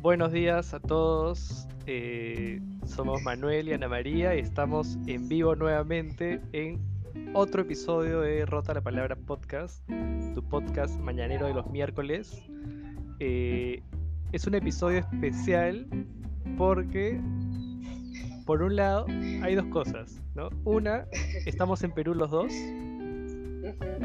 [0.00, 1.66] buenos días a todos.
[1.86, 6.80] Eh, somos Manuel y Ana María y estamos en vivo nuevamente en
[7.34, 9.86] otro episodio de Rota la Palabra Podcast,
[10.34, 12.42] tu podcast mañanero de los miércoles.
[13.18, 13.82] Eh,
[14.32, 15.86] es un episodio especial
[16.56, 17.20] porque,
[18.46, 19.06] por un lado,
[19.42, 20.48] hay dos cosas, ¿no?
[20.64, 21.06] Una,
[21.44, 22.52] estamos en Perú los dos,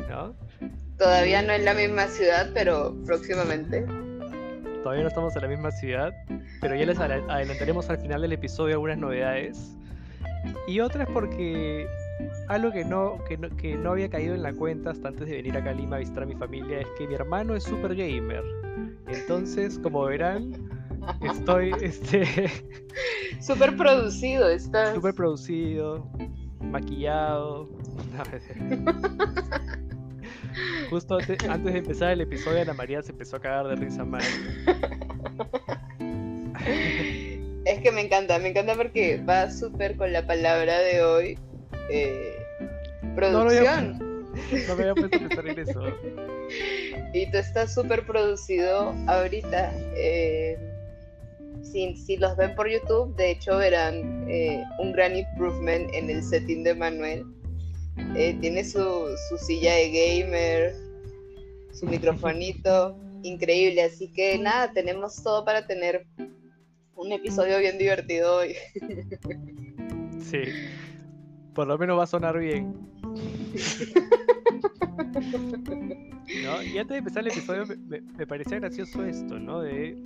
[0.09, 0.35] ¿no?
[0.97, 3.85] Todavía no en la misma ciudad, pero próximamente.
[4.85, 6.13] Todavía no estamos en la misma ciudad,
[6.61, 9.75] pero ya les adelantaremos al final del episodio algunas novedades.
[10.67, 11.87] Y otra es porque
[12.49, 15.37] algo que no, que no, que no había caído en la cuenta hasta antes de
[15.37, 17.95] venir acá a Lima a visitar a mi familia es que mi hermano es super
[17.95, 18.43] gamer.
[19.07, 20.53] Entonces, como verán,
[21.33, 22.51] estoy este
[23.41, 24.93] super producido, está.
[24.93, 26.07] Super producido,
[26.61, 27.67] maquillado.
[30.89, 31.37] Justo antes,
[31.73, 34.23] de empezar el episodio, Ana María se empezó a cagar de risa mal.
[37.65, 41.39] Es que me encanta, me encanta porque va súper con la palabra de hoy.
[41.89, 42.37] Eh,
[43.15, 43.97] producción.
[44.67, 45.81] No, me había puesto a pensar en eso.
[47.13, 49.73] Y tú estás súper producido ahorita.
[49.95, 50.59] Eh,
[51.63, 56.21] si, si, los ven por YouTube, de hecho verán eh, un gran improvement en el
[56.21, 57.25] setting de Manuel.
[58.15, 60.75] Eh, tiene su, silla de gamer,
[61.73, 63.83] su microfonito, increíble.
[63.83, 66.05] Así que nada, tenemos todo para tener
[66.95, 68.55] un episodio bien divertido hoy.
[70.21, 70.41] Sí,
[71.53, 72.73] por lo menos va a sonar bien.
[76.27, 79.61] Y antes de empezar el episodio me, parecía gracioso esto, ¿no?
[79.61, 79.97] De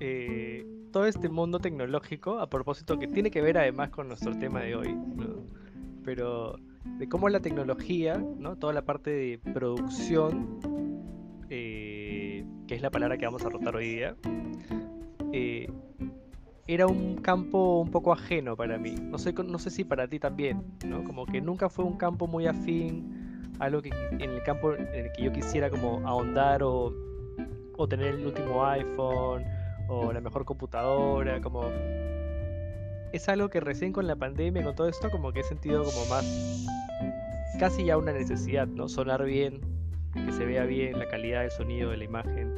[0.00, 4.60] eh, todo este mundo tecnológico, a propósito que tiene que ver además con nuestro tema
[4.60, 5.44] de hoy, ¿no?
[6.04, 6.58] Pero
[6.98, 8.56] de cómo la tecnología, ¿no?
[8.56, 10.60] toda la parte de producción,
[11.50, 14.16] eh, que es la palabra que vamos a rotar hoy día,
[15.32, 15.70] eh,
[16.66, 18.94] era un campo un poco ajeno para mí.
[19.00, 21.02] No sé, no sé si para ti también, ¿no?
[21.02, 25.12] Como que nunca fue un campo muy afín, algo que en el campo en el
[25.12, 26.92] que yo quisiera como ahondar o,
[27.76, 29.44] o tener el último iPhone
[29.88, 31.62] o la mejor computadora, como
[33.12, 36.04] es algo que recién con la pandemia, con todo esto, como que he sentido como
[36.06, 36.66] más,
[37.58, 38.88] casi ya una necesidad, ¿no?
[38.88, 39.60] Sonar bien,
[40.14, 42.54] que se vea bien, la calidad del sonido, de la imagen.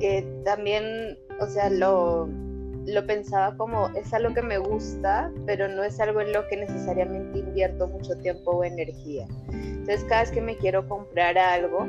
[0.00, 2.28] Que también, o sea, lo,
[2.86, 6.56] lo pensaba como, es algo que me gusta, pero no es algo en lo que
[6.56, 9.26] necesariamente invierto mucho tiempo o energía.
[9.50, 11.86] Entonces, cada vez que me quiero comprar algo,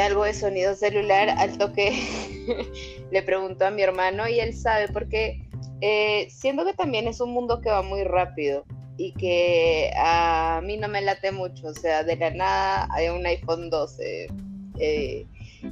[0.00, 1.92] algo de sonido celular, al toque
[3.10, 5.46] le pregunto a mi hermano y él sabe porque
[5.80, 8.64] eh, siento que también es un mundo que va muy rápido
[8.96, 13.26] y que a mí no me late mucho, o sea, de la nada hay un
[13.26, 14.28] iPhone 12
[14.78, 15.26] eh,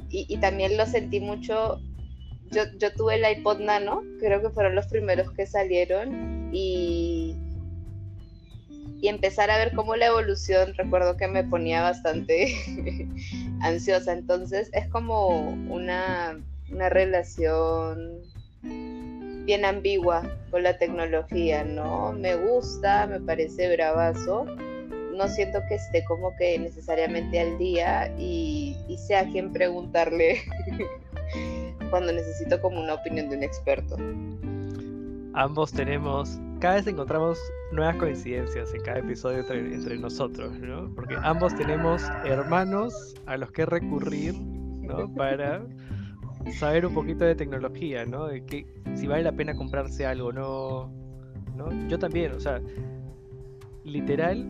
[0.09, 1.79] y, también lo sentí mucho,
[2.51, 7.22] yo, yo tuve el iPod Nano, creo que fueron los primeros que salieron y
[9.03, 12.55] y empezar a ver cómo la evolución, recuerdo que me ponía bastante
[13.61, 16.39] ansiosa, entonces es como una,
[16.71, 18.21] una relación
[18.61, 22.13] bien ambigua con la tecnología, ¿no?
[22.13, 28.77] Me gusta, me parece bravazo, no siento que esté como que necesariamente al día y,
[28.87, 30.43] y sé a quién preguntarle
[31.89, 33.97] cuando necesito como una opinión de un experto.
[35.33, 37.37] Ambos tenemos cada vez encontramos
[37.73, 40.89] nuevas coincidencias en cada episodio entre, nosotros, ¿no?
[40.95, 45.13] Porque ambos tenemos hermanos a los que recurrir, ¿no?
[45.13, 45.61] Para
[46.57, 48.27] saber un poquito de tecnología, ¿no?
[48.27, 48.65] De que
[48.95, 50.89] si vale la pena comprarse algo, ¿no?
[51.57, 51.69] ¿no?
[51.89, 52.61] Yo también, o sea,
[53.83, 54.47] literal,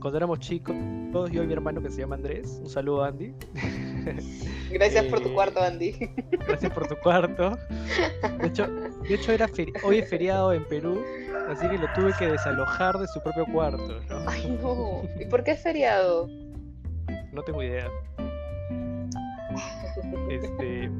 [0.00, 0.74] cuando éramos chicos,
[1.12, 3.34] todos yo y mi hermano que se llama Andrés, un saludo Andy.
[4.70, 5.92] Gracias por tu eh, cuarto, Andy.
[6.46, 7.56] Gracias por tu cuarto.
[8.40, 9.48] De hecho, de hecho era
[9.84, 11.02] hoy es feriado en Perú,
[11.48, 14.00] así que lo tuve que desalojar de su propio cuarto.
[14.26, 15.02] Ay, no.
[15.20, 16.28] ¿Y por qué es feriado?
[17.32, 17.88] No tengo idea.
[20.30, 20.90] Este...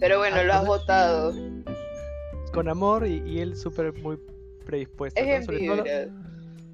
[0.00, 1.34] Pero bueno, lo has votado.
[2.52, 4.18] Con amor y, él súper muy
[4.64, 5.20] predispuesto.
[5.20, 5.84] Es sobre todo,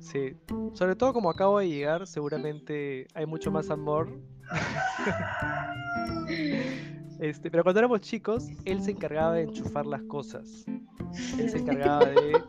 [0.05, 0.37] Sí,
[0.75, 4.11] sobre todo como acabo de llegar, seguramente hay mucho más amor.
[7.21, 10.65] Este, pero cuando éramos chicos, él se encargaba de enchufar las cosas.
[11.39, 12.43] Él se encargaba de.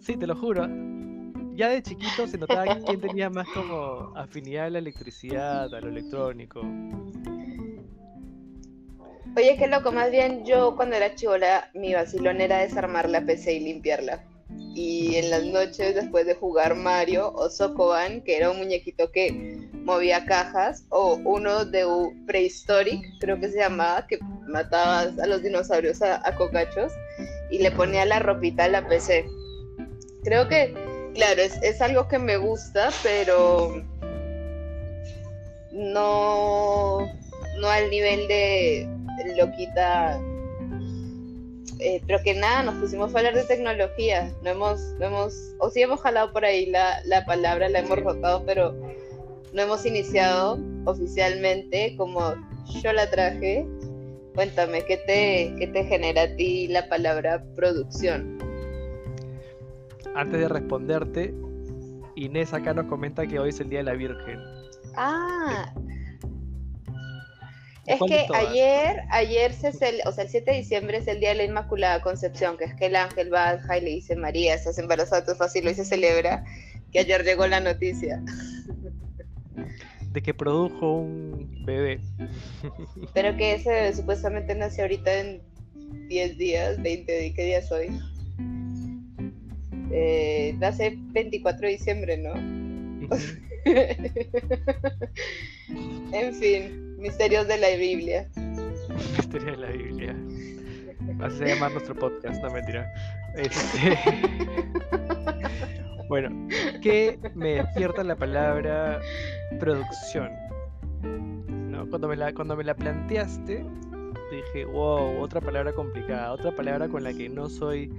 [0.00, 0.68] Sí, te lo juro.
[1.54, 5.88] Ya de chiquito se notaba quién tenía más como afinidad a la electricidad, a lo
[5.88, 6.60] electrónico.
[9.36, 13.54] Oye, qué loco, más bien yo cuando era chivola, mi vacilón era desarmar la PC
[13.54, 14.24] y limpiarla.
[14.74, 19.68] Y en las noches después de jugar Mario o Sokoban, que era un muñequito que
[19.72, 21.84] movía cajas, o uno de
[22.26, 26.92] Prehistoric, creo que se llamaba, que mataba a los dinosaurios a, cocachos
[27.50, 29.26] y le ponía la ropita a la PC.
[30.22, 30.72] Creo que,
[31.14, 33.82] claro, es, es algo que me gusta, pero
[35.72, 37.00] no,
[37.58, 38.88] no al nivel de
[39.36, 40.20] loquita
[41.80, 45.70] eh, pero que nada, nos pusimos a hablar de tecnología, no hemos, no hemos, o
[45.70, 48.74] sí hemos jalado por ahí la, la palabra, la hemos rotado, pero
[49.52, 52.34] no hemos iniciado oficialmente como
[52.82, 53.66] yo la traje.
[54.34, 58.38] Cuéntame, ¿qué te, qué te genera a ti la palabra producción?
[60.14, 61.34] Antes de responderte,
[62.14, 64.38] Inés acá nos comenta que hoy es el Día de la Virgen.
[64.96, 65.72] Ah,
[67.90, 69.68] es que ayer, ayer se
[70.06, 72.74] o sea, el 7 de diciembre es el día de la Inmaculada Concepción, que es
[72.74, 76.44] que el ángel baja y le dice María, estás embarazada, tú fácil, y se celebra,
[76.92, 78.22] que ayer llegó la noticia.
[80.12, 82.00] De que produjo un bebé.
[83.14, 85.42] Pero que ese bebé supuestamente nació ahorita en
[86.08, 87.90] 10 días, 20, ¿qué día soy?
[89.92, 92.34] Eh, nace 24 de diciembre, ¿no?
[96.12, 96.96] en fin.
[96.98, 98.28] Misterios de la Biblia.
[99.16, 100.14] Misterios de la Biblia.
[101.20, 102.92] Así a llamar nuestro podcast, no mentira.
[103.36, 103.98] Este...
[106.08, 106.48] bueno,
[106.82, 109.00] ¿qué me despierta la palabra
[109.58, 110.30] producción?
[111.02, 111.88] ¿No?
[111.88, 113.64] Cuando, me la, cuando me la planteaste,
[114.30, 117.92] dije, wow, otra palabra complicada, otra palabra con la que no soy,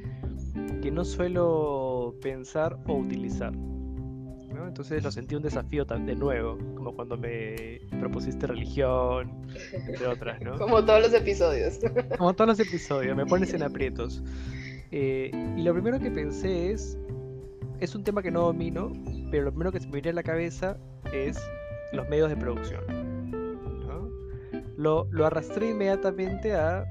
[0.82, 3.54] que no suelo pensar o utilizar.
[4.68, 10.58] Entonces lo sentí un desafío de nuevo, como cuando me propusiste religión, entre otras, ¿no?
[10.58, 11.80] Como todos los episodios.
[12.18, 14.24] Como todos los episodios, me pones en aprietos.
[14.92, 16.98] Eh, y lo primero que pensé es,
[17.80, 18.92] es un tema que no domino,
[19.30, 20.78] pero lo primero que se me viene a la cabeza
[21.14, 21.40] es
[21.94, 22.84] los medios de producción.
[24.78, 26.86] Lo, lo arrastré inmediatamente a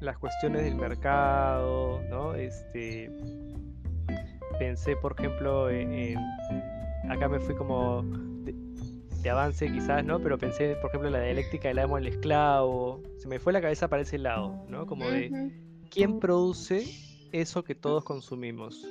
[0.00, 2.34] las cuestiones del mercado, ¿no?
[2.34, 3.10] Este,
[4.58, 6.18] pensé, por ejemplo, en,
[7.08, 10.20] acá me fui como de, avance quizás, ¿no?
[10.20, 13.02] Pero pensé, por ejemplo, en la dialéctica del amo al esclavo.
[13.18, 14.86] Se me fue la cabeza para ese lado, ¿no?
[14.86, 15.52] Como de
[15.90, 16.84] quién produce
[17.32, 18.86] eso que todos consumimos,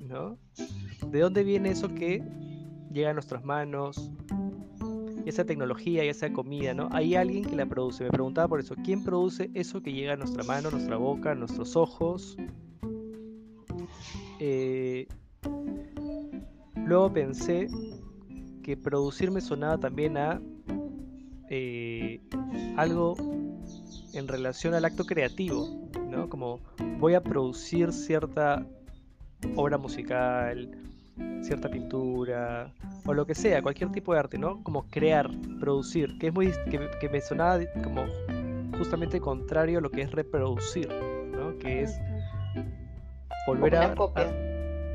[0.00, 0.38] ¿no?
[1.08, 2.22] ¿De dónde viene eso que
[2.90, 4.10] llega a nuestras manos?
[5.26, 6.88] esa tecnología y esa comida, ¿no?
[6.92, 8.04] Hay alguien que la produce.
[8.04, 11.74] Me preguntaba por eso, ¿quién produce eso que llega a nuestra mano, nuestra boca, nuestros
[11.74, 12.36] ojos?
[14.38, 14.85] Eh,
[16.86, 17.68] Luego pensé
[18.62, 20.40] que producir me sonaba también a
[21.50, 22.20] eh,
[22.76, 23.16] algo
[24.12, 26.28] en relación al acto creativo, ¿no?
[26.28, 26.60] Como
[26.98, 28.64] voy a producir cierta
[29.56, 30.70] obra musical,
[31.42, 32.72] cierta pintura,
[33.04, 34.62] o lo que sea, cualquier tipo de arte, ¿no?
[34.62, 35.28] Como crear,
[35.58, 38.04] producir, que es muy que, me sonaba como
[38.78, 40.88] justamente contrario a lo que es reproducir,
[41.32, 41.58] ¿no?
[41.58, 41.98] Que es
[43.48, 43.94] volver a,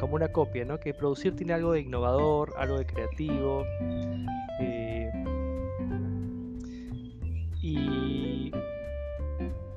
[0.01, 0.80] como una copia, ¿no?
[0.80, 3.63] Que producir tiene algo de innovador, algo de creativo.
[4.59, 5.12] Eh,
[7.62, 8.51] y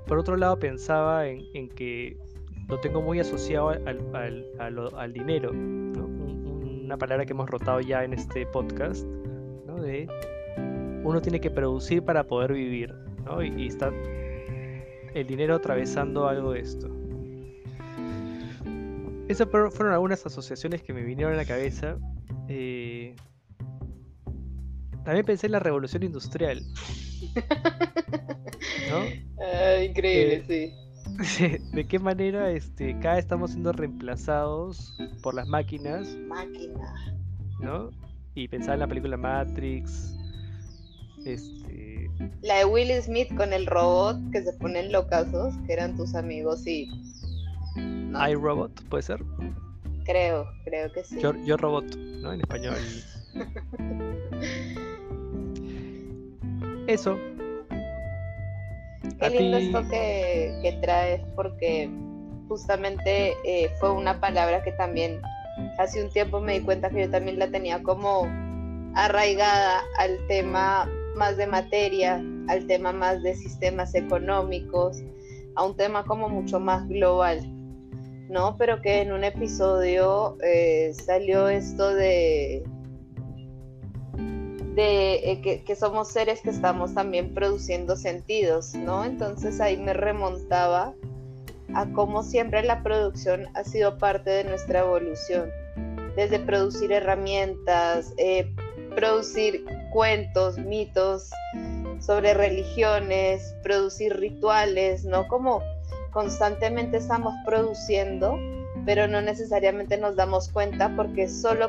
[0.07, 2.17] por otro lado pensaba en, que
[2.69, 9.05] lo tengo muy asociado al, dinero, una palabra que hemos rotado ya en este podcast,
[9.67, 9.77] ¿no?
[9.83, 10.09] de
[11.05, 12.95] uno tiene que producir para poder vivir,
[13.27, 13.43] ¿no?
[13.43, 13.93] y está
[15.13, 17.04] el dinero atravesando algo de esto.
[19.29, 21.97] Esas fueron algunas asociaciones que me vinieron a la cabeza.
[22.49, 23.17] Eh,
[25.05, 26.63] también pensé en la revolución industrial.
[28.91, 29.05] ¿No?
[29.83, 30.73] increíble, eh, sí.
[31.73, 36.09] De qué manera este, cada vez estamos siendo reemplazados por las máquinas.
[36.29, 36.95] Máquina.
[37.61, 37.91] ¿No?
[38.35, 40.17] Y pensaba en la película Matrix.
[41.25, 42.11] Este.
[42.43, 46.67] La de Will Smith con el robot que se ponen locazos, que eran tus amigos
[46.67, 46.89] y
[48.31, 49.21] iRobot, ¿puede ser?
[50.05, 51.19] Creo, creo que sí.
[51.21, 52.33] Yo, Robot, ¿no?
[52.33, 52.77] En español.
[56.87, 57.19] Eso.
[59.19, 61.91] Qué lindo esto que, que, traes porque
[62.49, 65.23] justamente eh, fue una palabra que también
[65.79, 68.29] hace un tiempo me di cuenta que yo también la tenía como
[68.95, 75.03] arraigada al tema más de materia, al tema más de sistemas económicos,
[75.55, 77.54] a un tema como mucho más global.
[78.35, 78.57] ¿No?
[78.59, 82.65] Pero que en un episodio eh, salió esto de,
[84.77, 89.05] eh, que, somos seres que estamos también produciendo sentidos, ¿no?
[89.05, 90.95] Entonces ahí me remontaba
[91.75, 95.49] a cómo siempre la producción ha sido parte de nuestra evolución,
[96.17, 98.53] desde producir herramientas, eh,
[98.97, 101.31] producir cuentos, mitos
[102.01, 105.29] sobre religiones, producir rituales, ¿no?
[105.29, 105.63] Como
[106.15, 108.39] constantemente estamos produciendo,
[108.87, 111.69] pero no necesariamente nos damos cuenta porque solo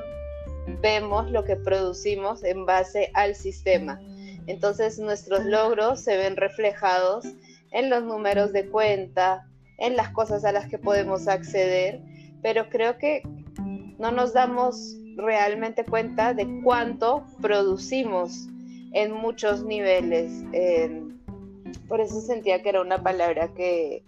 [0.82, 4.00] vemos lo que producimos en base al sistema.
[4.46, 7.26] Entonces nuestros logros se ven reflejados
[7.72, 9.48] en los números de cuenta,
[9.80, 12.00] en las cosas a las que podemos acceder,
[12.44, 13.24] pero creo que
[13.98, 18.48] no nos damos realmente cuenta de cuánto producimos
[18.94, 20.32] en muchos niveles.
[21.88, 24.04] por eso sentía que era una palabra que,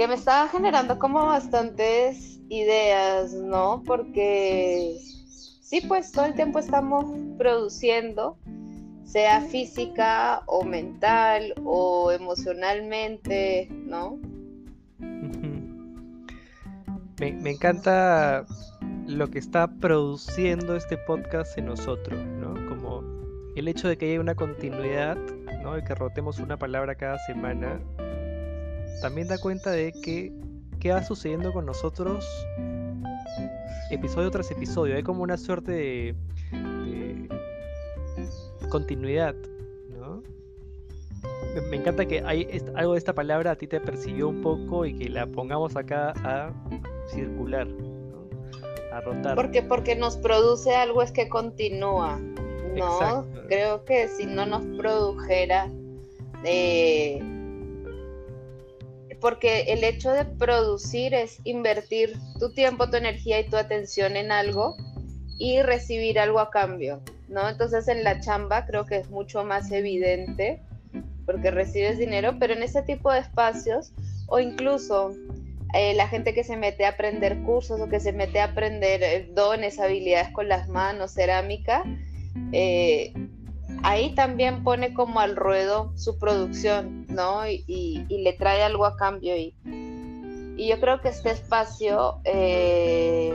[0.00, 3.82] que me estaba generando como bastantes ideas, ¿no?
[3.84, 4.96] Porque
[5.60, 7.04] sí, pues todo el tiempo estamos
[7.36, 8.38] produciendo,
[9.04, 14.18] sea física o mental o emocionalmente, ¿no?
[17.18, 18.46] Me, encanta
[19.06, 22.54] lo que está produciendo este podcast en nosotros, ¿no?
[22.70, 23.04] Como
[23.54, 25.18] el hecho de que haya una continuidad,
[25.62, 25.74] ¿no?
[25.74, 27.78] De que rotemos una palabra cada semana,
[29.00, 30.32] también da cuenta de que
[30.78, 32.26] qué va sucediendo con nosotros
[33.90, 34.96] episodio tras episodio.
[34.96, 36.14] Hay como una suerte de,
[38.68, 39.34] continuidad,
[39.88, 40.22] ¿no?
[41.68, 44.96] Me, encanta que hay algo de esta palabra a ti te persiguió un poco y
[44.96, 46.52] que la pongamos acá a
[47.08, 47.66] circular,
[48.92, 49.34] a rotar.
[49.34, 52.20] Porque porque nos produce algo es que continúa,
[52.76, 53.26] ¿no?
[53.48, 55.68] Creo que si no nos produjera
[56.44, 57.20] eh,
[59.20, 64.32] porque el hecho de producir es invertir tu tiempo, tu energía y tu atención en
[64.32, 64.76] algo
[65.38, 67.48] y recibir algo a cambio, ¿no?
[67.48, 70.62] Entonces en la chamba creo que es mucho más evidente
[71.26, 73.92] porque recibes dinero, pero en ese tipo de espacios
[74.26, 75.14] o incluso
[75.74, 79.02] eh, la gente que se mete a aprender cursos o que se mete a aprender
[79.02, 81.84] eh, dones, habilidades con las manos, cerámica,
[82.52, 83.12] eh,
[83.82, 87.46] ahí también pone como al ruedo su producción, ¿no?
[87.48, 89.36] Y, le trae algo a cambio.
[89.36, 89.54] Y,
[90.56, 93.34] y yo creo que este espacio eh,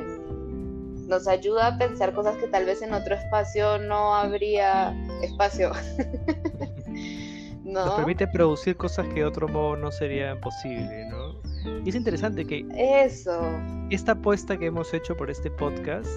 [1.08, 5.72] nos ayuda a pensar cosas que tal vez en otro espacio no habría espacio.
[7.64, 7.86] ¿No?
[7.86, 11.36] Nos permite producir cosas que de otro modo no serían posibles, ¿no?
[11.84, 12.64] Y es interesante que...
[12.76, 13.42] Eso.
[13.90, 16.10] Esta apuesta que hemos hecho por este podcast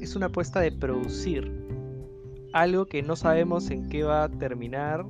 [0.00, 1.50] es una apuesta de producir,
[2.52, 5.04] algo que no sabemos en qué va a terminar,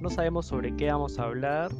[0.00, 1.70] no sabemos sobre qué vamos a hablar,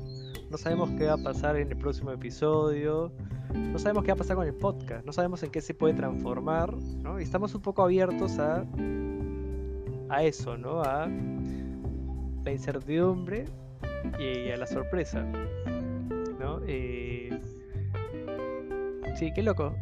[0.51, 3.13] no sabemos qué va a pasar en el próximo episodio,
[3.55, 5.95] no sabemos qué va a pasar con el podcast, no sabemos en qué se puede
[5.95, 7.19] transformar, ¿no?
[7.21, 8.65] Y estamos un poco abiertos a,
[10.09, 10.83] a eso, ¿no?
[10.83, 11.09] A
[12.45, 13.47] la incertidumbre
[14.19, 15.25] y a la sorpresa,
[16.39, 16.61] ¿no?
[16.67, 17.41] Eh,
[19.15, 19.75] sí, qué loco.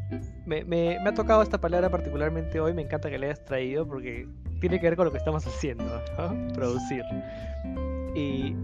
[0.47, 4.27] Me, ha tocado esta palabra particularmente hoy, me encanta que la hayas traído porque
[4.61, 5.85] tiene que ver con lo que estamos haciendo.
[6.55, 7.05] Producir.
[8.15, 8.55] Y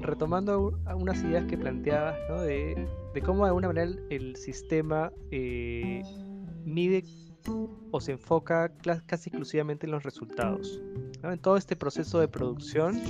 [0.00, 2.42] retomando unas ideas que planteabas, ¿no?
[2.42, 2.88] De,
[3.24, 6.02] cómo de alguna manera el, sistema eh,
[6.64, 7.02] mide
[7.90, 8.72] o se enfoca
[9.06, 10.82] casi exclusivamente en los resultados.
[11.22, 13.00] En todo este proceso de producción,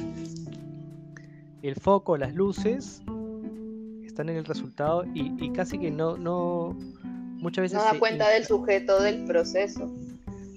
[1.63, 3.03] el foco, las luces,
[4.17, 7.77] están en el resultado y, casi que no, no, muchas veces...
[7.77, 9.95] No da cuenta del sujeto del proceso.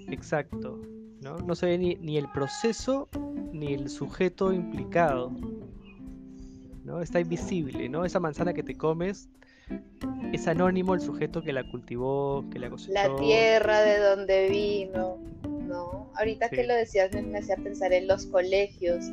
[0.07, 0.79] Exacto.
[1.19, 1.55] ¿no?
[1.55, 3.09] se ve ni, el proceso
[3.51, 5.33] ni el sujeto implicado.
[6.85, 7.01] ¿no?
[7.01, 8.05] Está invisible, ¿no?
[8.05, 9.27] Esa manzana que te comes
[10.31, 12.93] es anónimo el sujeto que la cultivó, que la cosechó.
[12.93, 15.17] La tierra de donde vino,
[15.67, 16.09] ¿no?
[16.15, 19.03] Ahorita que lo decías me, hacía pensar en los colegios.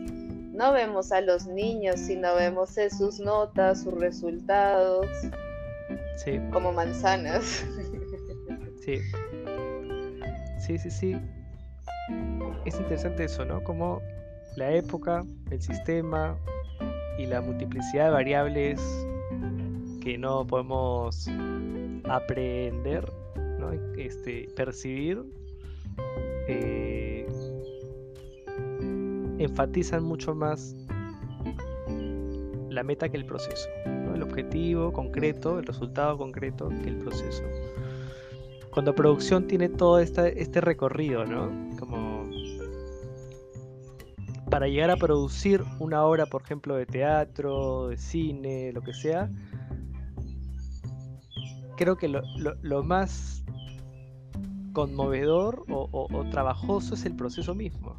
[0.56, 5.06] No vemos a los niños, sino vemos sus notas, sus resultados.
[6.16, 6.40] Sí.
[6.52, 7.64] Como manzanas.
[8.84, 9.00] Sí.
[10.58, 11.16] Sí, sí, sí
[12.64, 13.62] es interesante eso, ¿no?
[13.62, 14.02] Como
[14.56, 16.36] la época, el sistema
[17.18, 18.80] y la multiplicidad de variables
[20.02, 21.28] que no podemos
[22.08, 23.10] aprender,
[23.58, 23.72] ¿no?
[23.96, 25.22] Este, percibir,
[26.48, 26.95] eh,
[29.38, 30.74] enfatizan mucho más
[32.68, 33.68] la meta que el proceso,
[34.14, 37.42] el objetivo concreto, el resultado concreto que el proceso.
[38.70, 41.50] Cuando producción tiene todo este recorrido, ¿no?
[41.78, 42.26] Como
[44.50, 49.28] para llegar a producir una obra, por ejemplo, de teatro, de cine, lo que sea,
[51.76, 53.44] creo que lo, más
[54.72, 57.96] conmovedor o, trabajoso es el proceso mismo.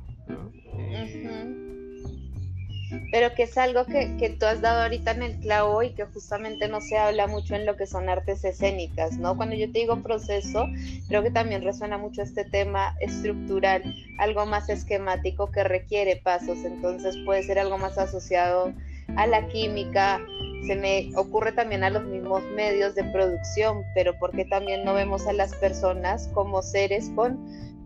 [3.12, 6.06] Pero que es algo que, que, tú has dado ahorita en el clavo y que
[6.06, 9.36] justamente no se habla mucho en lo que son artes escénicas, ¿no?
[9.36, 10.68] Cuando yo te digo proceso,
[11.08, 13.84] creo que también resuena mucho este tema estructural,
[14.20, 18.74] algo más esquemático que requiere pasos, entonces puede ser algo más asociado
[19.16, 20.20] a la química,
[20.66, 25.26] se me ocurre también a los mismos medios de producción, pero porque también no vemos
[25.28, 27.40] a las personas como seres con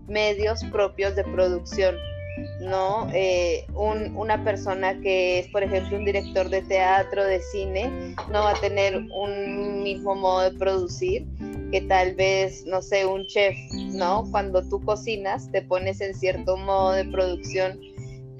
[0.08, 1.96] medios propios de producción,
[2.60, 3.08] ¿no?
[3.14, 8.52] Eh, una persona que es, por ejemplo, un director de teatro, de cine, no va
[8.52, 11.28] a tener un mismo modo de producir
[11.72, 13.56] que tal vez, no sé, un chef,
[13.94, 14.28] ¿no?
[14.30, 17.80] Cuando tú cocinas, te pones en cierto modo de producción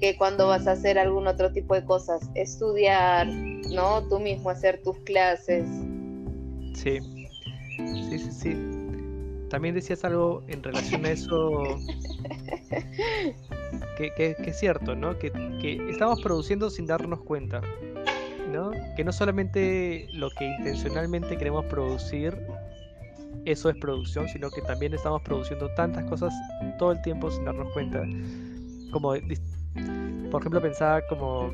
[0.00, 4.06] que cuando vas a hacer algún otro tipo de cosas, estudiar, ¿no?
[4.08, 5.66] Tú mismo hacer tus clases.
[6.74, 6.98] Sí,
[7.78, 8.56] sí, sí, sí.
[9.48, 11.52] También decías algo en relación a eso
[13.96, 15.18] que, es cierto, ¿no?
[15.18, 17.60] Que, que, estamos produciendo sin darnos cuenta,
[18.50, 18.70] ¿no?
[18.96, 22.36] Que no solamente lo que intencionalmente queremos producir,
[23.44, 26.32] eso es producción, sino que también estamos produciendo tantas cosas
[26.78, 28.02] todo el tiempo sin darnos cuenta.
[28.92, 29.14] Como
[30.30, 31.50] por ejemplo, pensaba como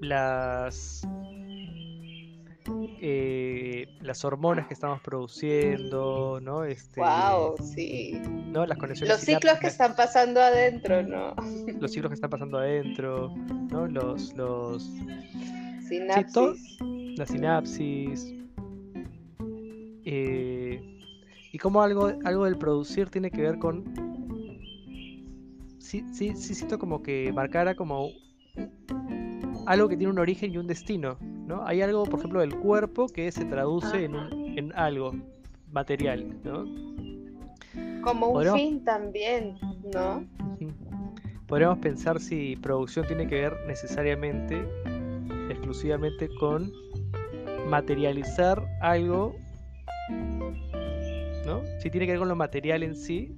[0.00, 1.06] las
[3.00, 6.64] eh, las hormonas que estamos produciendo, ¿no?
[6.64, 8.20] Este, wow, sí.
[8.46, 8.66] ¿no?
[8.66, 9.14] Las conexiones.
[9.14, 11.34] Los ciclos que están pasando adentro, ¿no?
[11.80, 13.34] Los ciclos que están pasando adentro,
[13.70, 13.86] ¿no?
[13.86, 14.90] Los, los
[15.88, 16.78] sinapsis.
[17.16, 18.34] la sinapsis.
[20.04, 20.98] Eh,
[21.52, 23.84] y como algo, algo del producir tiene que ver con
[25.78, 28.10] sí, sí, sí siento como que marcara como
[29.68, 31.62] algo que tiene un origen y un destino, ¿no?
[31.66, 34.14] Hay algo, por ejemplo, del cuerpo que se traduce en,
[34.56, 35.14] en algo
[35.70, 36.64] material, ¿no?
[38.00, 39.58] Como un fin también,
[39.92, 40.24] ¿no?
[41.46, 44.56] Podríamos pensar si producción tiene que ver necesariamente,
[45.50, 46.72] exclusivamente con
[47.68, 49.36] materializar algo,
[51.44, 51.60] ¿no?
[51.78, 53.36] Si tiene que ver con lo material en sí,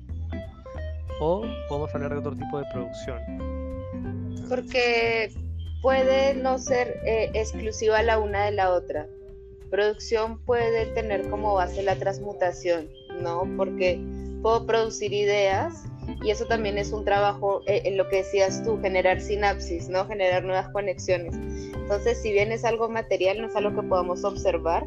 [1.18, 3.18] o podemos hablar de otro tipo de producción.
[4.48, 5.32] Porque
[5.82, 9.06] puede no ser eh, exclusiva la una de la otra.
[9.70, 12.88] Producción puede tener como base la transmutación,
[13.22, 13.48] ¿no?
[13.56, 14.00] Porque
[14.42, 15.84] puedo producir ideas
[16.22, 20.06] y eso también es un trabajo eh, en lo que decías tú, generar sinapsis, ¿no?
[20.06, 21.34] Generar nuevas conexiones.
[21.74, 24.86] Entonces, si bien es algo material, no es algo que podamos observar,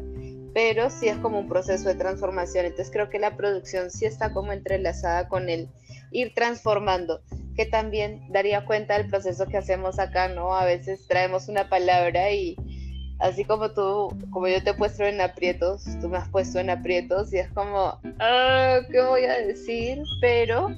[0.52, 2.66] pero sí es como un proceso de transformación.
[2.66, 5.68] Entonces, creo que la producción sí está como entrelazada con el
[6.12, 7.22] ir transformando,
[7.56, 10.54] que también daría cuenta del proceso que hacemos acá, ¿no?
[10.54, 12.56] A veces traemos una palabra y
[13.20, 16.70] así como tú, como yo te he puesto en aprietos, tú me has puesto en
[16.70, 20.02] aprietos y es como, ah, ¿qué voy a decir?
[20.20, 20.68] Pero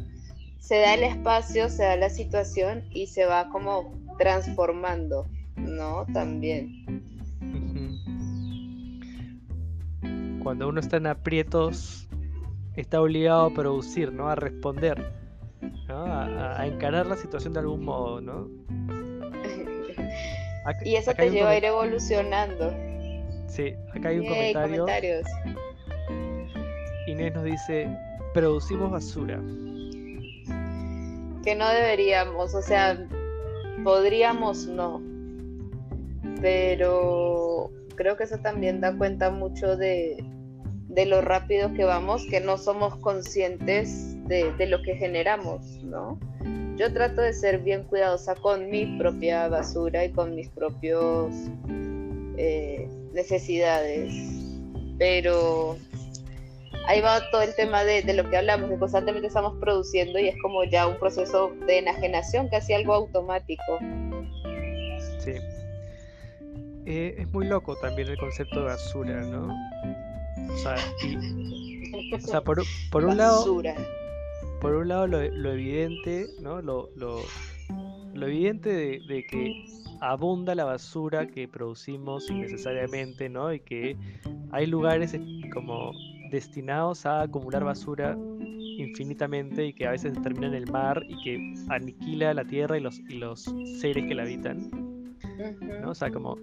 [0.59, 6.05] se da el espacio, se da la situación y se va como transformando, ¿no?
[6.13, 6.85] También.
[10.43, 12.09] Cuando uno está en aprietos,
[12.77, 14.29] está obligado a producir, ¿no?
[14.29, 15.26] A responder
[15.89, 18.49] a, encarar la situación de algún modo, ¿no?
[20.85, 22.75] y eso te lleva a ir evolucionando.
[23.47, 24.85] Sí, acá hay un comentario.
[24.85, 25.27] Comentarios.
[27.07, 27.89] Inés nos dice,
[28.35, 29.41] producimos basura.
[31.45, 32.99] Que no deberíamos, o sea,
[33.85, 35.01] podríamos no.
[36.41, 40.25] Pero creo que eso también da cuenta mucho de,
[40.97, 46.19] de lo rápido que vamos, que no somos conscientes de, lo que generamos, ¿no?
[46.79, 51.35] Yo trato de ser bien cuidadosa con mi propia basura y con mis propios
[52.39, 54.11] eh, necesidades,
[54.99, 55.77] pero
[56.89, 60.37] ahí va todo el tema de, lo que hablamos, que constantemente estamos produciendo y es
[60.41, 63.79] como ya un proceso de enajenación, casi algo automático.
[65.19, 65.35] Sí.
[66.87, 69.55] Eh, es muy loco también el concepto de basura, ¿no?
[72.13, 73.63] O sea, por, por un lado
[74.61, 76.63] por un lado lo, evidente, ¿no?
[76.63, 77.23] Lo, lo,
[78.27, 79.65] evidente de, que
[80.01, 83.53] abunda la basura que producimos innecesariamente, ¿no?
[83.53, 83.97] Y que
[84.53, 85.17] hay lugares
[85.53, 85.93] como
[86.31, 88.17] destinados a acumular basura
[88.79, 92.81] infinitamente y que a veces termina en el mar y que aniquila la tierra y
[92.81, 93.43] los, y los
[93.81, 94.71] seres que la habitan.
[95.81, 95.91] ¿no?
[95.91, 96.37] O sea, como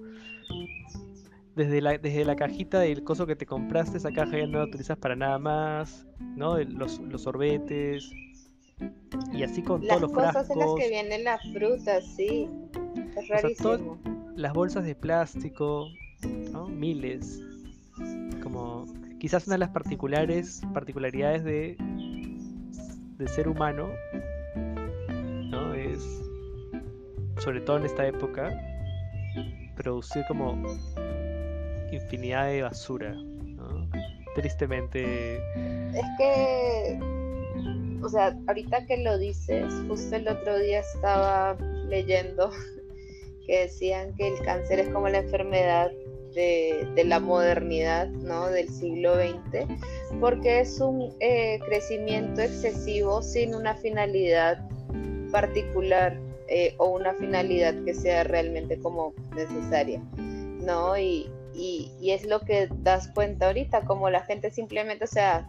[1.56, 4.66] desde la, desde la cajita del coso que te compraste, esa caja ya no la
[4.66, 6.58] utilizas para nada más, ¿no?
[6.58, 8.10] Los, los sorbetes.
[9.32, 10.34] Y así con todos los frascos.
[10.36, 12.50] Las cosas en las que vienen las frutas, sí.
[13.16, 14.00] Es rarísimo.
[14.36, 15.88] las bolsas de plástico,
[16.52, 16.68] ¿no?
[16.68, 17.42] Miles.
[18.42, 18.86] Como
[19.20, 21.78] quizás una de las particulares, particularidades de
[23.18, 23.90] del ser humano,
[25.52, 25.74] ¿no?
[25.76, 26.24] Es
[27.38, 28.52] sobre todo en esta época,
[29.76, 30.62] producir como
[31.96, 33.16] infinidad de basura.
[34.36, 35.36] Tristemente.
[35.94, 37.00] Es que,
[38.02, 41.56] o sea, ahorita que lo dices, justo el otro día estaba
[41.88, 42.50] leyendo
[43.46, 45.92] que decían que el cáncer es como la enfermedad
[46.34, 48.48] de, la modernidad, ¿no?
[48.48, 49.68] Del siglo XX,
[50.20, 54.68] porque es un eh, crecimiento excesivo sin una finalidad
[55.32, 60.98] particular eh, o una finalidad que sea realmente como necesaria, ¿no?
[60.98, 65.48] Y, y, es lo que das cuenta ahorita, como la gente simplemente, o sea,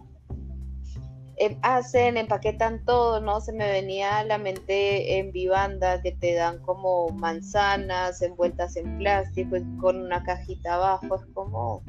[1.36, 3.40] em, hacen, empaquetan todo, ¿no?
[3.40, 8.98] Se me venía a la mente en Vivanda que te dan como manzanas envueltas en
[8.98, 11.82] plástico y con una cajita abajo, es como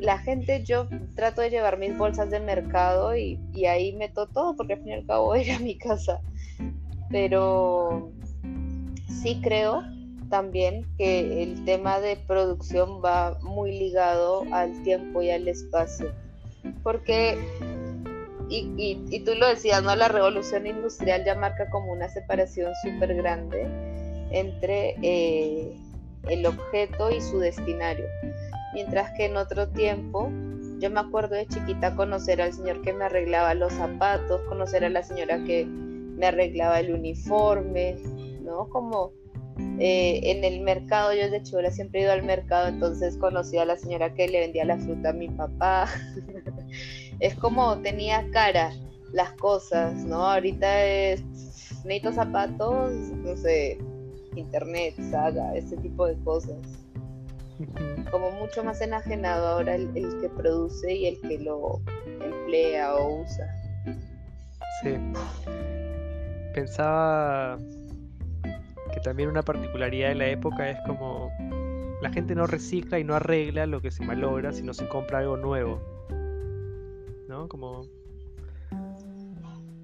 [0.00, 4.56] la gente, yo trato de llevar mis bolsas de mercado y, y ahí meto todo
[4.56, 6.20] porque al fin y al cabo era mi casa.
[7.10, 8.12] Pero
[9.22, 9.82] sí creo
[10.30, 16.12] también que el tema de producción va muy ligado al tiempo y al espacio.
[16.82, 17.38] Porque,
[18.48, 19.94] y, tú lo decías, ¿no?
[19.94, 23.66] La revolución industrial ya marca como una separación súper grande
[24.30, 25.76] entre eh,
[26.28, 28.06] el objeto y su destinario.
[28.72, 30.30] Mientras que en otro tiempo,
[30.78, 34.90] yo me acuerdo de chiquita conocer al señor que me arreglaba los zapatos, conocer a
[34.90, 37.96] la señora que me arreglaba el uniforme,
[38.42, 38.68] ¿no?
[38.68, 39.12] Como
[39.78, 43.64] eh, en el mercado, yo desde chula siempre he ido al mercado, entonces conocí a
[43.64, 45.88] la señora que le vendía la fruta a mi papá.
[47.20, 48.72] es como tenía cara
[49.12, 50.26] las cosas, ¿no?
[50.26, 51.24] Ahorita es,
[51.84, 53.78] necesito zapatos, no sé,
[54.36, 56.58] internet, saga, ese tipo de cosas.
[58.10, 61.80] Como mucho más enajenado ahora el, el que produce y el que lo
[62.22, 63.46] emplea o usa.
[64.82, 64.94] Sí.
[66.54, 67.58] Pensaba
[68.92, 71.30] que también una particularidad de la época es como
[72.00, 75.36] la gente no recicla y no arregla lo que se malogra, sino se compra algo
[75.36, 75.80] nuevo.
[77.28, 77.48] ¿No?
[77.48, 77.82] Como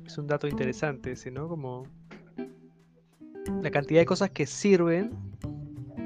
[0.05, 1.49] es un dato interesante ese, ¿no?
[1.49, 1.85] Como
[3.62, 5.12] la cantidad de cosas que sirven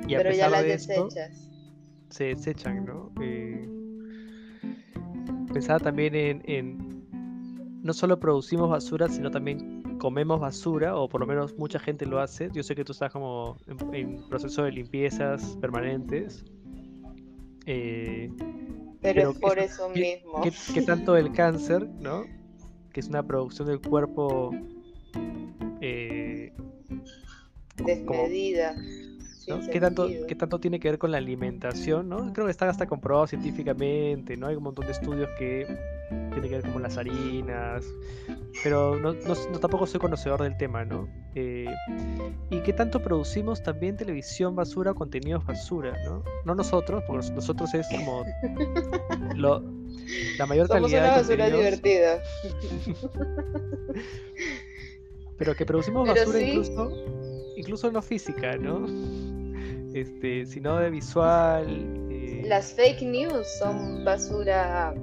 [0.07, 1.09] y a pesar de esto,
[2.09, 3.13] se desechan, ¿no?
[3.23, 3.69] Eh,
[5.53, 7.01] pensaba también en, en
[7.83, 12.19] no solo producimos basura, sino también comemos basura, o por lo menos mucha gente lo
[12.19, 12.51] hace.
[12.53, 13.57] Yo sé que tú estás como
[13.93, 16.45] en, proceso de limpiezas permanentes.
[17.67, 18.33] Eh,
[19.01, 20.41] pero, es por eso mismo.
[20.75, 22.25] Que, tanto el cáncer, ¿no?
[22.93, 24.51] Que es una producción del cuerpo
[25.81, 26.53] eh,
[27.77, 28.75] desmedida.
[29.71, 32.09] ¿Qué, tanto, ¿Qué tanto tiene que ver con la alimentación?
[32.09, 32.33] ¿no?
[32.33, 34.47] Creo que está hasta comprobado científicamente, ¿no?
[34.47, 35.67] Hay un montón de estudios que
[36.33, 37.85] tiene que ver con las harinas,
[38.63, 39.15] pero no,
[39.61, 41.09] tampoco soy conocedor del tema, ¿no?
[41.35, 41.67] Eh,
[42.51, 46.25] ¿Y qué tanto producimos también televisión basura contenidos basura, ¿no?
[46.45, 48.25] No nosotros, porque nosotros es como
[49.37, 49.63] lo,
[50.39, 52.21] la mayor Somos calidad una basura divertida.
[55.39, 56.93] pero que producimos basura incluso,
[57.57, 58.87] incluso no física, ¿no?
[59.95, 61.67] Este, sino de visual.
[62.11, 64.95] Eh, Las fake news son basura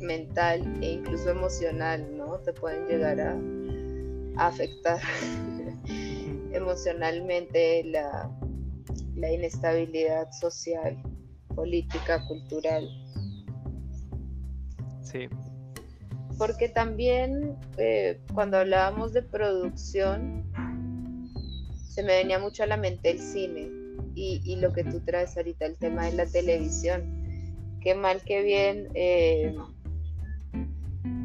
[0.00, 2.38] mental e incluso emocional, ¿no?
[2.40, 3.38] Te pueden llegar a,
[4.38, 5.00] afectar
[6.52, 8.30] emocionalmente la,
[9.16, 11.02] inestabilidad social,
[11.54, 12.88] política, cultural.
[15.02, 15.28] Sí.
[16.36, 20.44] Porque también eh, cuando hablábamos de producción,
[21.88, 23.70] se me venía mucho a la mente el cine
[24.14, 27.78] y, lo que tú traes ahorita, el tema de la televisión.
[27.80, 28.88] Qué mal, qué bien.
[28.94, 29.54] Eh,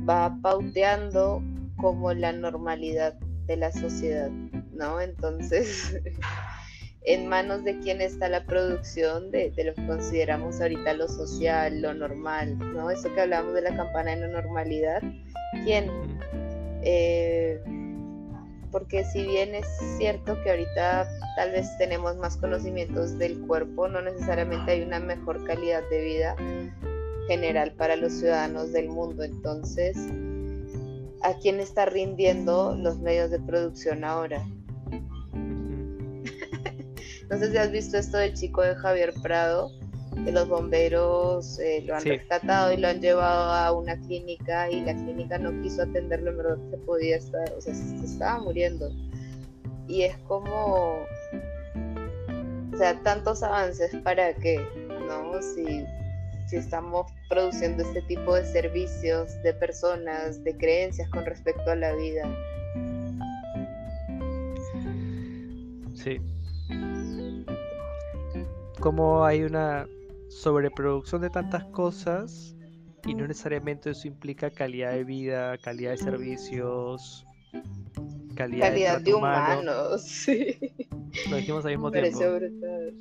[0.08, 1.42] va pauteando
[1.78, 3.14] como la normalidad
[3.48, 4.30] de la sociedad,
[4.74, 5.02] ¿no?
[5.02, 6.00] Entonces,
[7.04, 11.94] en manos de quién está la producción de, lo que consideramos ahorita lo social, lo
[11.94, 12.92] normal, ¿no?
[12.92, 15.02] Eso que hablábamos de la campana de la normalidad,
[15.64, 15.90] ¿quién?
[16.84, 17.60] Eh,
[18.72, 24.02] porque si bien es cierto que ahorita tal vez tenemos más conocimientos del cuerpo, no
[24.02, 26.36] necesariamente hay una mejor calidad de vida
[27.28, 29.24] general para los ciudadanos del mundo.
[29.24, 29.98] Entonces,
[31.24, 34.46] ¿a quién está rindiendo los medios de producción ahora?
[37.30, 39.72] no sé si has visto esto del chico de Javier Prado,
[40.26, 44.82] que los bomberos eh, lo han rescatado y lo han llevado a una clínica y
[44.82, 48.90] la clínica no quiso atenderlo, en verdad se podía estar, o sea, se estaba muriendo.
[49.88, 51.06] Y es como,
[52.74, 54.60] o sea, tantos avances para que,
[55.08, 55.42] ¿no?
[55.42, 55.86] Si
[56.52, 61.94] si estamos produciendo este tipo de servicios de personas, de creencias con respecto a la
[61.96, 62.24] vida.
[65.96, 66.20] Sí.
[68.82, 69.88] Como hay una
[70.28, 72.54] sobreproducción de tantas cosas
[73.06, 77.26] y no necesariamente eso implica calidad de vida, calidad de servicios,
[78.36, 79.62] calidad, Calidad de, de trato humano.
[79.62, 80.58] humanos, sí.
[81.30, 82.20] Lo dijimos al mismo Me tiempo.
[82.20, 82.94] brutal.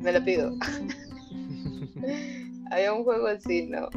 [0.00, 0.52] Me lo pido.
[2.70, 3.88] Había un juego así, ¿no?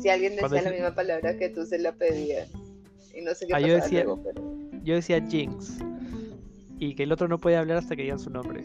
[0.00, 2.46] Si alguien decía la misma palabra que tú, se la pedían.
[3.14, 4.42] Y no sé qué Ah, yo decía- luego, pero...
[4.84, 5.78] Yo decía Jinx.
[6.78, 8.62] Y que el otro no puede hablar hasta que digan su nombre.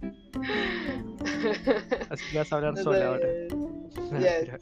[2.10, 3.28] Así que vas a hablar No sola ahora.
[4.20, 4.58] Ya.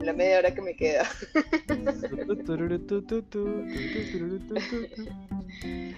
[0.00, 1.04] La media hora que me queda.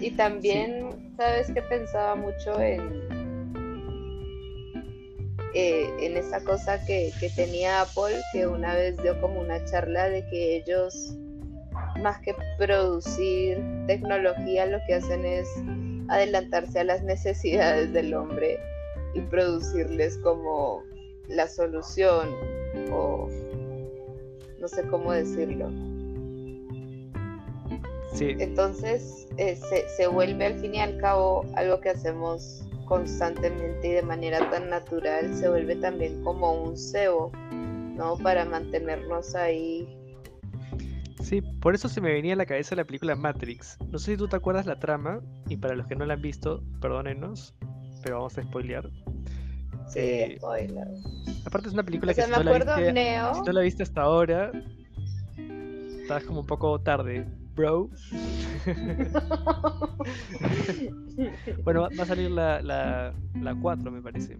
[0.00, 3.17] Y también, ¿sabes qué pensaba mucho en,
[5.54, 10.08] eh, en esa cosa que, que tenía Apple, que una vez dio como una charla
[10.08, 11.14] de que ellos,
[12.02, 15.48] más que producir tecnología, lo que hacen es
[16.08, 18.58] adelantarse a las necesidades del hombre
[19.14, 20.82] y producirles como
[21.28, 22.28] la solución
[22.92, 23.28] o
[24.58, 25.70] no sé cómo decirlo.
[28.12, 33.88] Sí, Entonces eh, se, se vuelve al fin y al cabo algo que hacemos constantemente
[33.88, 38.16] y de manera tan natural, se vuelve también como un cebo, ¿no?
[38.18, 39.86] Para mantenernos ahí.
[41.22, 43.76] sí, por eso se me venía a la cabeza la película Matrix.
[43.90, 46.22] No sé si tú te acuerdas la trama, y para los que no la han
[46.22, 47.54] visto, perdónenos,
[48.02, 48.88] pero vamos a spoilear.
[49.88, 50.86] Sí, Eh, spoiler.
[51.46, 53.34] Aparte es una película O sea, que me si no, la acuerdo viste, Neo.
[53.34, 54.52] si no la viste hasta ahora,
[56.02, 57.26] estás como un poco tarde,
[57.58, 57.90] bro.
[61.64, 64.36] Bueno, va va a salir la, la, la 4, me parece.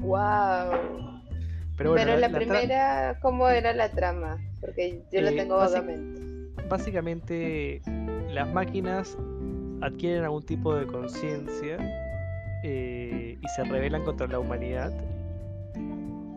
[0.00, 0.70] wow.
[1.76, 4.36] Pero bueno, Pero la, primera, ¿cómo era la trama?
[4.60, 6.20] Porque yo la Eh, tengo basic- vagamente.
[6.68, 7.80] básicamente
[8.30, 9.16] las máquinas
[9.80, 11.78] adquieren algún tipo de conciencia
[12.62, 14.92] eh, y se rebelan contra la humanidad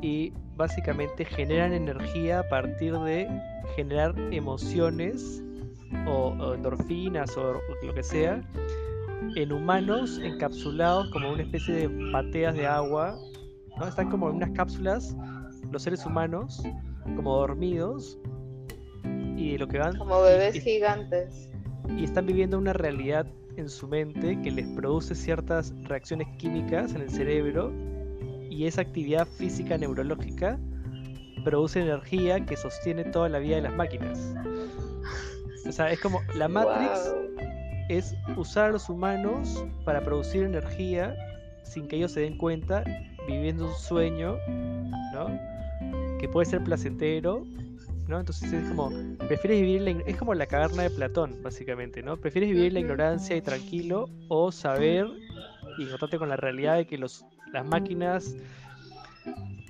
[0.01, 3.27] y básicamente generan energía a partir de
[3.75, 5.43] generar emociones
[6.05, 8.41] o, o endorfinas o lo que sea
[9.35, 13.17] en humanos encapsulados como una especie de bateas de agua
[13.77, 13.87] ¿no?
[13.87, 15.15] están como en unas cápsulas
[15.71, 16.61] los seres humanos
[17.15, 18.17] como dormidos
[19.37, 21.49] y lo que van Como bebés y- gigantes.
[21.97, 23.25] y están viviendo una realidad
[23.57, 27.71] en su mente que les produce ciertas reacciones químicas en el cerebro
[28.49, 30.59] y esa actividad física neurológica
[31.43, 34.33] produce energía que sostiene toda la vida de las máquinas.
[35.67, 37.25] O sea, es como la Matrix Wow.
[37.89, 41.15] es usar a los humanos para producir energía
[41.63, 42.83] sin que ellos se den cuenta,
[43.27, 44.37] viviendo un sueño,
[45.13, 45.27] ¿no?
[46.19, 47.43] Que puede ser placentero,
[48.07, 48.19] ¿no?
[48.19, 48.89] Entonces es como,
[49.27, 52.17] prefieres vivir la, es como la caverna de Platón, básicamente, ¿no?
[52.17, 55.07] Prefieres vivir en la ignorancia y tranquilo o saber
[55.77, 58.35] y encontrarte con la realidad de que los, las máquinas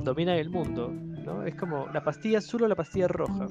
[0.03, 0.91] dominan el mundo,
[1.25, 1.43] ¿no?
[1.43, 3.47] Es como la pastilla azul o la pastilla roja.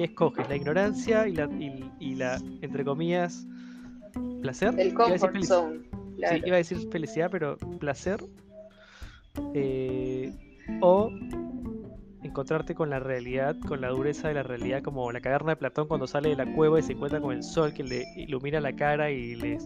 [0.00, 0.48] ¿Qué escoges?
[0.48, 3.46] ¿La ignorancia y la, y, y la entre comillas,
[4.40, 4.72] placer?
[4.78, 5.80] El comfort zone.
[6.26, 8.18] Sí, iba a decir felicidad, pero placer.
[9.52, 10.32] Eh,
[10.80, 11.10] o
[12.22, 15.86] encontrarte con la realidad, con la dureza de la realidad, como la caverna de Platón
[15.86, 18.74] cuando sale de la cueva y se encuentra con el sol que le ilumina la
[18.74, 19.58] cara y le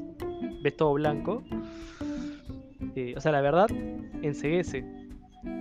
[0.64, 1.44] ves todo blanco.
[2.97, 3.68] Eh, o sea, la verdad
[4.23, 4.85] enseguece,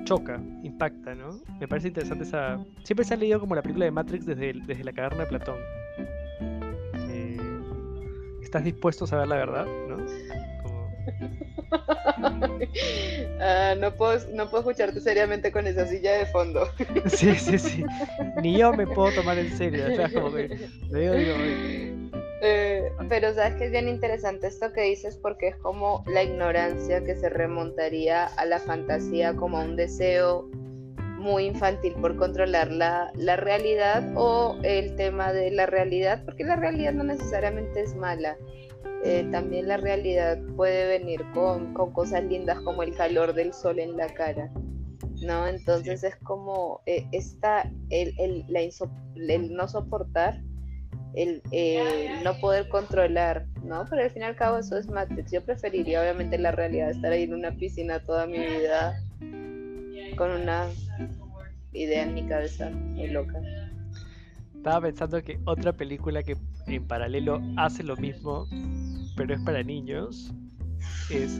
[0.05, 1.39] choca, impacta, ¿no?
[1.59, 2.59] Me parece interesante esa...
[2.83, 5.25] Siempre se ha leído como la película de Matrix desde, el- desde la caverna de
[5.27, 5.57] Platón.
[7.09, 7.37] Eh,
[8.41, 9.65] ¿Estás dispuesto a saber la verdad?
[9.87, 9.97] ¿no?
[10.61, 10.91] Como-
[13.39, 16.67] Ah, no, puedo, no puedo escucharte seriamente con esa silla de fondo.
[17.07, 17.85] Sí, sí, sí.
[18.41, 19.85] Ni yo me puedo tomar en serio.
[19.91, 20.47] o sea, como que
[20.89, 21.93] lo digo, digo, "Oye,
[22.45, 22.72] Eh,
[23.13, 27.15] pero sabes que es bien interesante esto que dices porque es como la ignorancia que
[27.15, 30.49] se remontaría a la fantasía como a un deseo
[31.19, 36.55] muy infantil por controlar la, la realidad o el tema de la realidad, porque la
[36.55, 38.35] realidad no necesariamente es mala.
[39.03, 43.77] Eh, también la realidad puede venir con, con cosas lindas como el calor del sol
[43.77, 44.51] en la cara.
[45.21, 45.45] ¿no?
[45.47, 50.41] Entonces es como eh, esta, el, el, la inso- el no soportar
[51.15, 53.85] el, eh, no poder controlar, ¿no?
[53.89, 55.31] Pero al fin y al cabo eso es Matrix.
[55.31, 58.99] Yo preferiría obviamente la realidad, estar ahí en una piscina toda mi vida
[60.17, 60.67] con una
[61.71, 63.39] idea en mi cabeza muy loca.
[64.55, 68.47] Estaba pensando que otra película que en paralelo hace lo mismo,
[69.17, 70.31] pero es para niños,
[71.09, 71.39] es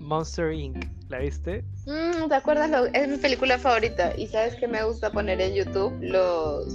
[0.00, 0.84] Monster Inc.
[1.08, 1.64] ¿La viste?
[1.86, 2.70] Mm, ¿Te acuerdas?
[2.70, 6.66] Lo- es mi película favorita y sabes que me gusta poner en YouTube los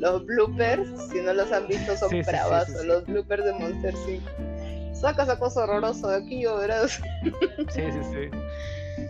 [0.00, 4.94] los bloopers, si no los han visto, son bravas, los bloopers de Monster Inc.
[4.94, 6.88] Saca esa cosa horrorosa de aquí, ¿verdad?
[6.88, 8.30] Sí, sí, sí.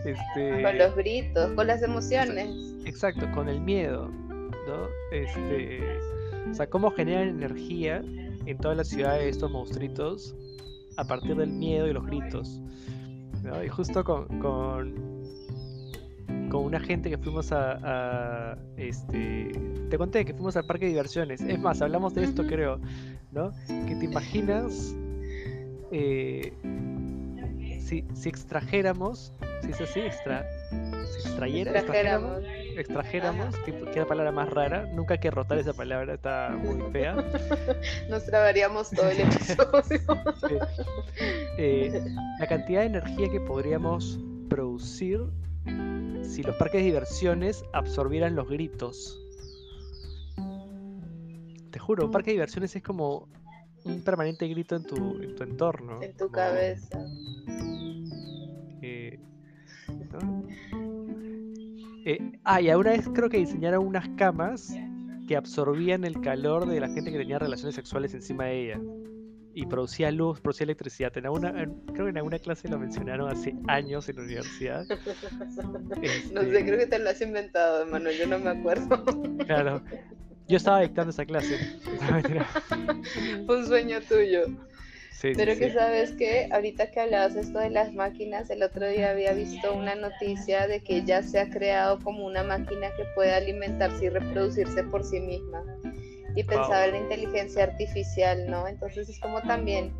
[0.05, 0.63] Este...
[0.63, 2.49] Con los gritos, con las emociones.
[2.85, 4.87] Exacto, con el miedo, ¿no?
[5.11, 5.81] Este,
[6.49, 8.03] o sea, cómo generan energía
[8.45, 10.35] en toda la ciudad de estos monstruitos
[10.97, 12.61] a partir del miedo y los gritos.
[13.63, 15.20] Y justo con, con,
[16.51, 19.51] con, una gente que fuimos a, este
[19.89, 21.41] te conté que fuimos al parque de diversiones.
[21.41, 22.79] Es más, hablamos de esto creo,
[23.31, 23.51] ¿no?
[23.67, 24.95] Que te imaginas
[25.91, 26.53] eh,
[27.81, 32.41] si, si extrajéramos, si es así, extra, si extrayera, extrajéramos,
[32.77, 36.91] extrajéramos que, que la palabra más rara, nunca hay que rotar esa palabra, está muy
[36.91, 37.15] fea.
[38.09, 40.01] Nos trabaríamos todo el episodio.
[41.57, 42.01] Eh,
[42.39, 45.21] la cantidad de energía que podríamos producir
[46.23, 49.17] si los parques de diversiones absorbieran los gritos.
[51.71, 53.27] Te juro, un parque de diversiones es como
[53.85, 56.01] un permanente grito en tu, en tu entorno.
[56.01, 56.99] En tu cabeza.
[58.81, 59.19] Eh,
[62.05, 64.75] eh, ah, y ahora vez creo que diseñaron unas camas
[65.27, 68.81] que absorbían el calor de la gente que tenía relaciones sexuales encima de ella.
[69.53, 71.15] Y producía luz, producía electricidad.
[71.17, 74.85] En alguna, creo que en alguna clase lo mencionaron hace años en la universidad.
[76.31, 79.03] No sé, creo que te lo has inventado, Manuel, yo no me acuerdo.
[79.45, 79.81] Claro,
[80.47, 81.57] yo estaba dictando esa clase.
[83.45, 84.45] Fue un sueño tuyo.
[85.21, 89.33] Pero que sabes que ahorita que hablabas esto de las máquinas, el otro día había
[89.33, 94.05] visto una noticia de que ya se ha creado como una máquina que puede alimentarse
[94.05, 95.63] y reproducirse por sí misma.
[96.35, 98.67] Y pensaba en la inteligencia artificial, ¿no?
[98.67, 99.93] Entonces es como también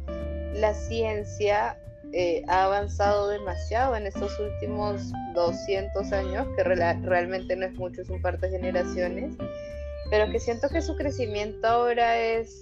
[0.54, 1.78] la ciencia
[2.13, 8.10] eh, ha avanzado demasiado en estos últimos 200 años, que realmente no es mucho, es
[8.10, 9.36] un par de generaciones,
[10.10, 12.62] pero que siento que su crecimiento ahora es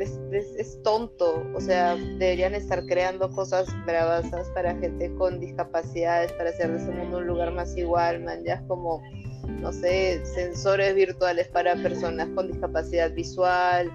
[0.00, 6.70] es, tonto, o sea, deberían estar creando cosas bravasas para gente con discapacidades, para hacer
[6.72, 9.02] de ese mundo un lugar más igual, man, ya como,
[9.46, 13.90] no sé, sensores virtuales para personas con discapacidad visual,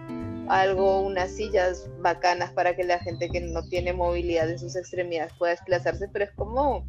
[0.50, 5.34] algo, unas sillas bacanas para que la gente que no tiene movilidad en sus extremidades
[5.38, 6.86] pueda desplazarse, pero es como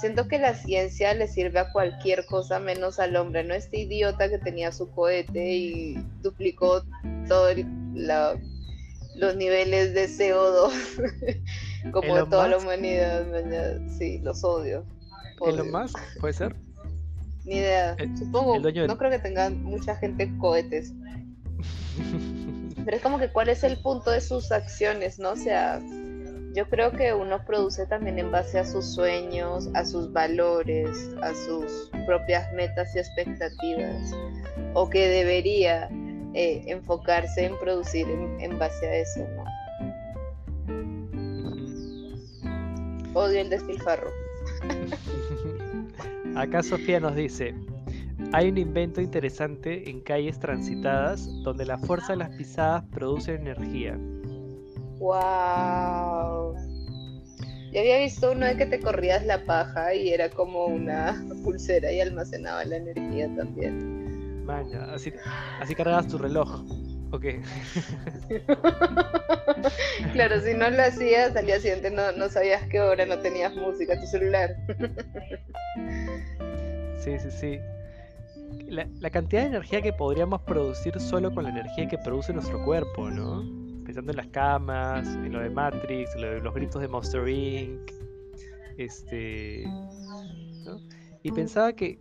[0.00, 3.54] siento que la ciencia le sirve a cualquier cosa menos al hombre, ¿no?
[3.54, 6.82] Este idiota que tenía su cohete y duplicó
[7.28, 7.56] todos
[9.16, 13.26] los niveles de CO2 como de toda la humanidad.
[13.98, 14.84] Sí, los odio.
[15.38, 16.56] lo más puede ser?
[17.44, 17.96] Ni idea.
[18.18, 20.92] Supongo, no creo que tengan mucha gente cohetes.
[22.84, 25.30] Pero es como que cuál es el punto de sus acciones, ¿no?
[25.30, 25.80] O sea,
[26.54, 31.32] yo creo que uno produce también en base a sus sueños, a sus valores, a
[31.34, 34.12] sus propias metas y expectativas,
[34.74, 35.88] o que debería
[36.34, 38.06] eh, enfocarse en producir
[38.40, 39.44] en, base a eso, ¿no?
[43.14, 44.10] Odio el despilfarro.
[46.36, 47.54] Acá Sofía nos dice,
[48.32, 53.98] hay un invento interesante en calles transitadas donde la fuerza de las pisadas produce energía.
[54.98, 56.54] Wow.
[57.72, 61.92] Yo había visto uno de que te corrías la paja y era como una pulsera
[61.92, 64.44] y almacenaba la energía también.
[64.44, 65.12] Maña, así,
[65.60, 66.62] así cargabas tu reloj.
[67.12, 67.24] Ok.
[70.12, 73.52] claro, si no lo hacías al día siguiente no, no sabías qué hora, no tenías
[73.54, 74.54] música, tu celular.
[76.98, 77.58] sí, sí, sí.
[78.68, 82.64] La, la, cantidad de energía que podríamos producir solo con la energía que produce nuestro
[82.64, 83.60] cuerpo, ¿no?
[83.90, 87.28] pensando en las camas, en lo de Matrix, en lo de los gritos de Monster
[87.28, 87.90] Inc.
[88.78, 89.64] Este.
[91.24, 91.98] Y pensaba que.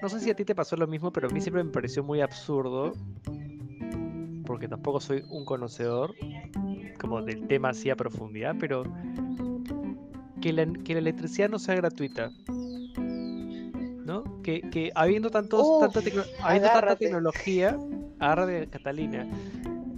[0.00, 2.02] No sé si a ti te pasó lo mismo, pero a mí siempre me pareció
[2.02, 2.94] muy absurdo.
[4.46, 6.14] Porque tampoco soy un conocedor
[6.98, 8.84] como del tema así a profundidad, pero
[10.40, 12.30] que la, que la electricidad no sea gratuita.
[14.04, 14.40] ¿No?
[14.42, 16.00] Que, que habiendo, tantos, tanta,
[16.42, 17.76] habiendo tanta tecnología,
[18.46, 19.26] de Catalina,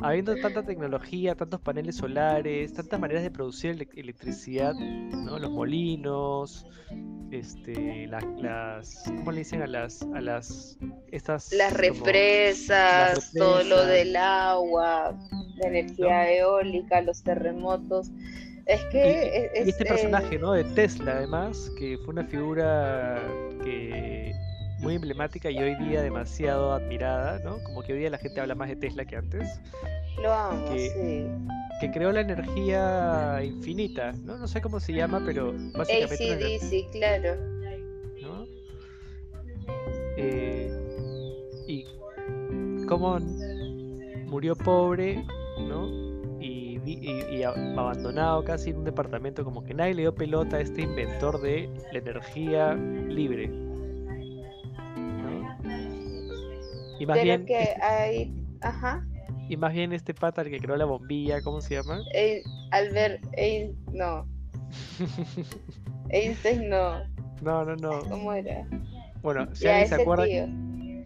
[0.00, 5.38] habiendo tanta tecnología, tantos paneles solares, tantas maneras de producir electricidad, ¿no?
[5.38, 6.66] Los molinos,
[7.30, 10.78] este, las, ¿cómo le dicen a las, a las,
[11.10, 11.52] estas?
[11.52, 15.16] Las represas, todo lo del agua,
[15.56, 18.10] la energía eólica, los terremotos.
[18.66, 19.50] Es que...
[19.64, 20.52] Y, este personaje, ¿no?
[20.52, 23.18] De Tesla, además, que fue una figura
[23.64, 23.77] que
[24.88, 27.62] muy emblemática y hoy día demasiado admirada, ¿no?
[27.62, 29.60] Como que hoy día la gente habla más de Tesla que antes.
[30.16, 31.26] Lo amo, que, sí.
[31.78, 34.38] Que creó la energía infinita, ¿no?
[34.38, 36.56] No sé cómo se llama, pero básicamente...
[36.56, 37.36] ACDC, claro.
[38.22, 38.46] ¿no?
[40.16, 40.72] Eh,
[41.66, 41.84] Y
[42.86, 43.18] cómo
[44.24, 45.22] murió pobre,
[45.68, 45.86] ¿no?
[46.40, 50.80] Y, y, abandonado casi en un departamento, como que nadie le dio pelota a este
[50.80, 53.67] inventor de la energía libre.
[56.98, 57.46] Y más bien.
[57.46, 58.34] que este hay.
[58.60, 59.06] Ajá.
[59.48, 62.00] Y más bien este pata el que creó la bombilla, ¿cómo se llama?
[62.70, 63.24] Albert
[63.92, 64.26] no.
[66.10, 67.04] Einstein no.
[67.42, 68.00] No, no, no.
[68.08, 68.66] ¿Cómo era?
[69.22, 70.26] Bueno, si alguien se acuerda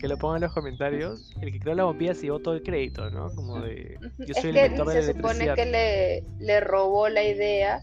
[0.02, 2.62] que lo ponga en los comentarios, el que creó la bombilla se llevó todo el
[2.64, 3.30] crédito, ¿no?
[3.34, 7.22] Como de yo soy el inventor de la Se supone que le, le robó la
[7.22, 7.80] idea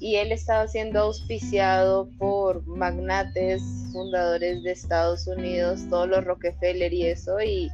[0.00, 3.62] y él estaba siendo auspiciado por magnates
[3.92, 7.70] fundadores de Estados Unidos, todos los Rockefeller y eso, y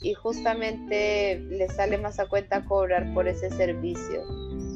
[0.00, 4.22] y justamente le sale más a cuenta cobrar por ese servicio.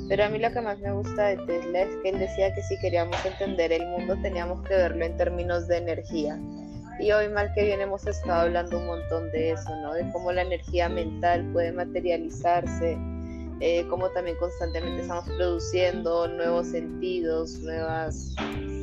[0.09, 2.63] Pero a mí lo que más me gusta de Tesla es que él decía que
[2.63, 6.39] si queríamos entender el mundo teníamos que verlo en términos de energía.
[7.03, 9.93] Y hoy mal que bien hemos estado hablando un montón de eso, ¿no?
[9.93, 12.97] De cómo la energía mental puede materializarse,
[13.59, 18.37] eh, cómo también constantemente estamos produciendo nuevos sentidos, nuevas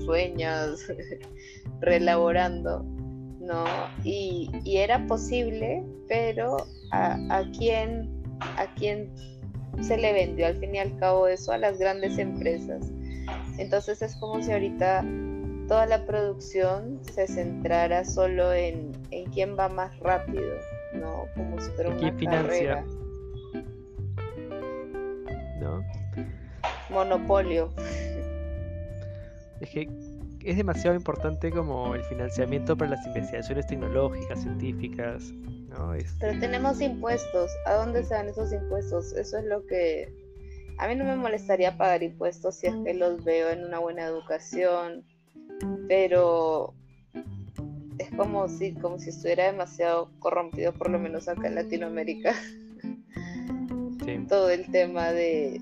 [0.04, 0.86] sueños,
[1.80, 2.84] reelaborando.
[3.40, 3.64] ¿no?
[4.04, 6.58] Y, era posible, pero
[6.92, 9.10] a, quién, a quién
[9.82, 12.92] se le vendió al fin y al cabo eso a las grandes empresas.
[13.58, 15.06] Entonces es como si ahorita
[15.70, 20.50] toda la producción se centrara solo en, en quién va más rápido,
[20.96, 21.26] ¿no?
[21.36, 22.84] Como si fuera una carrera.
[25.60, 25.86] ¿No?
[26.90, 27.72] Monopolio.
[29.62, 29.88] Es que
[30.44, 35.32] es demasiado importante como el financiamiento para las investigaciones tecnológicas, científicas.
[35.70, 35.94] ¿no?
[36.20, 37.52] Pero tenemos impuestos.
[37.68, 39.14] ¿A dónde se dan esos impuestos?
[39.14, 40.12] Eso es lo que...
[40.80, 44.06] A mí no me molestaría pagar impuestos si es que los veo en una buena
[44.06, 45.04] educación,
[45.88, 46.74] pero
[47.98, 52.34] es como si, como si estuviera demasiado corrompido, por lo menos acá en Latinoamérica.
[54.30, 55.62] Todo el tema de,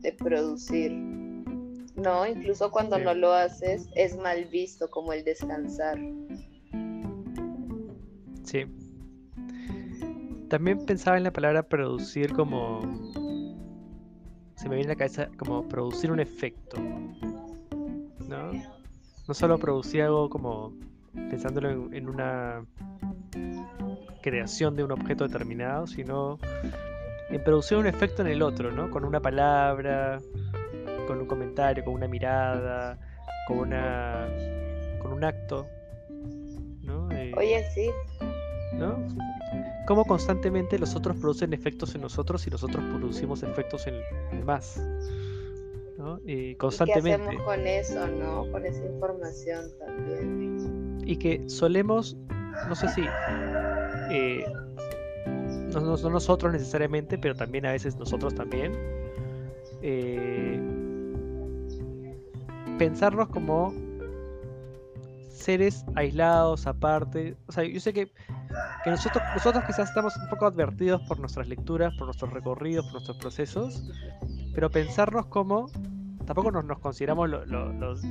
[0.00, 0.92] de producir.
[0.92, 5.98] No, incluso cuando no lo haces es mal visto como el descansar.
[8.44, 8.64] Sí.
[10.48, 12.80] También pensaba en la palabra producir como...
[14.56, 16.76] Se me viene a la cabeza como producir un efecto.
[18.28, 18.79] ¿No?
[19.30, 20.72] No solo producir algo como
[21.12, 22.66] pensándolo en, en una
[24.22, 26.40] creación de un objeto determinado, sino
[27.28, 28.90] en producir un efecto en el otro, ¿no?
[28.90, 30.18] Con una palabra,
[31.06, 32.98] con un comentario, con una mirada,
[33.46, 34.26] con una
[35.00, 35.64] con un acto,
[36.82, 37.08] ¿no?
[37.12, 37.88] Eh, Oye, sí.
[38.74, 38.98] ¿No?
[39.86, 43.94] Cómo constantemente los otros producen efectos en nosotros y nosotros producimos efectos en
[44.32, 44.82] demás.
[46.00, 46.18] ¿No?
[46.24, 47.10] Y constantemente.
[47.10, 48.50] ¿Y qué hacemos con eso, no?
[48.50, 50.98] Con esa información también.
[51.04, 52.16] Y que solemos,
[52.68, 53.02] no sé si,
[54.10, 54.44] eh,
[55.72, 58.72] no, no, nosotros necesariamente, pero también a veces nosotros también,
[59.82, 60.60] eh,
[62.78, 63.74] pensarnos como
[65.30, 67.36] seres aislados, aparte.
[67.46, 68.10] O sea, yo sé que,
[68.86, 73.18] nosotros, nosotros quizás estamos un poco advertidos por nuestras lecturas, por nuestros recorridos, por nuestros
[73.18, 73.90] procesos,
[74.54, 75.68] pero pensarnos como
[76.26, 78.02] tampoco nos, nos consideramos los, los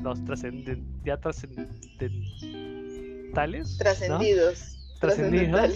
[1.06, 3.78] ya trascendentales.
[3.78, 4.76] Trascendidos.
[5.00, 5.72] Trascendidos.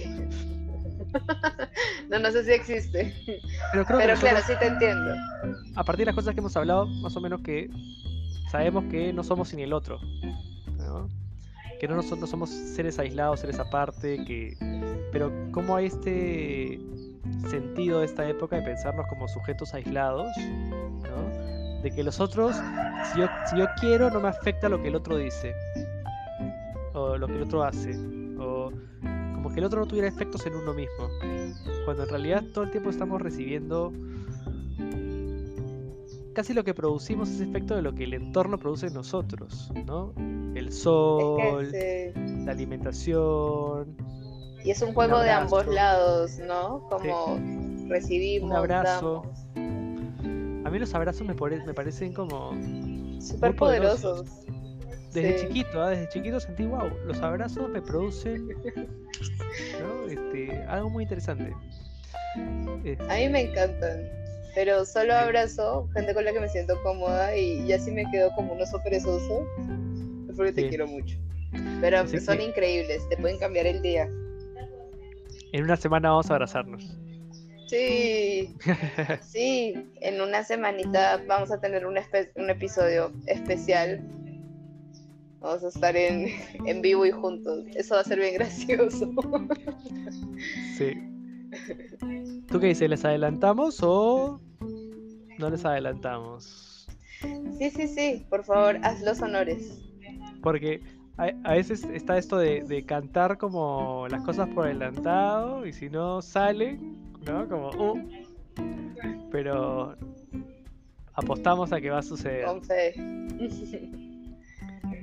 [2.09, 3.13] no, no sé si existe.
[3.71, 5.13] Pero, creo pero claro, sí te entiendo.
[5.75, 7.69] A partir de las cosas que hemos hablado, más o menos que
[8.51, 9.99] sabemos que no somos sin el otro,
[11.79, 14.55] que no, no somos seres aislados, seres aparte, que...
[15.11, 16.79] pero cómo hay este
[17.47, 20.27] sentido de esta época de pensarnos como sujetos aislados,
[21.81, 22.55] de que los otros,
[23.11, 25.53] si yo, si yo quiero, no me afecta lo que el otro dice,
[26.93, 27.91] o lo que el otro hace,
[28.39, 28.71] o
[29.35, 31.09] como que el otro no tuviera efectos en uno mismo,
[31.85, 33.91] cuando en realidad todo el tiempo estamos recibiendo
[36.33, 40.13] casi lo que producimos es efecto de lo que el entorno produce en nosotros, ¿no?
[40.55, 43.95] El sol, la alimentación.
[44.63, 46.87] Y es un juego de ambos lados, ¿no?
[46.89, 47.39] Como
[47.89, 48.49] recibimos.
[48.49, 49.23] Un abrazo.
[49.55, 52.51] A mí los abrazos me, me parecen como.
[53.21, 54.25] Súper poderosos.
[55.11, 55.91] Desde chiquito, ¿ah?
[55.91, 58.47] desde chiquito sentí, wow, los abrazos me producen
[59.79, 60.07] ¿no?
[60.07, 61.53] este, algo muy interesante.
[62.35, 64.09] A mí me encantan
[64.55, 68.29] pero solo abrazo gente con la que me siento cómoda y ya si me quedo
[68.35, 69.47] como un oso perezoso,
[70.35, 71.17] porque te quiero mucho.
[71.81, 74.09] Pero son increíbles, te pueden cambiar el día.
[75.53, 76.97] En una semana vamos a abrazarnos.
[77.67, 78.53] Sí,
[79.21, 81.97] sí, en una semanita vamos a tener un,
[82.35, 84.03] un episodio especial
[85.43, 86.27] Vamos a estar en,
[86.65, 87.65] en vivo y juntos.
[87.75, 89.11] Eso va a ser bien gracioso.
[90.77, 90.93] Sí.
[92.47, 92.89] ¿Tú qué dices?
[92.89, 94.41] ¿Les adelantamos o
[95.37, 96.87] no les adelantamos?
[97.57, 98.25] Sí, sí, sí.
[98.29, 99.79] Por favor, haz los honores.
[100.41, 100.81] Porque
[101.17, 105.89] a, a veces está esto de, de cantar como las cosas por adelantado y si
[105.89, 107.47] no salen, ¿no?
[107.47, 108.09] Como, uh.
[109.31, 109.95] Pero
[111.13, 112.45] apostamos a que va a suceder.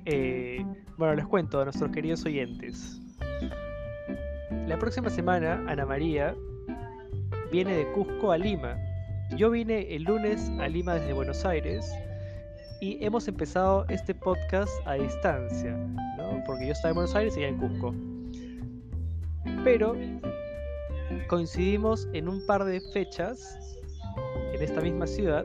[0.06, 0.64] Eh,
[0.96, 2.98] bueno, les cuento a nuestros queridos oyentes.
[4.66, 6.34] La próxima semana, Ana María
[7.52, 8.78] viene de Cusco a Lima.
[9.36, 11.92] Yo vine el lunes a Lima desde Buenos Aires
[12.80, 15.76] y hemos empezado este podcast a distancia,
[16.16, 16.42] ¿no?
[16.46, 17.94] Porque yo estaba en Buenos Aires y ella en Cusco.
[19.64, 19.94] Pero
[21.28, 23.58] coincidimos en un par de fechas
[24.52, 25.44] en esta misma ciudad,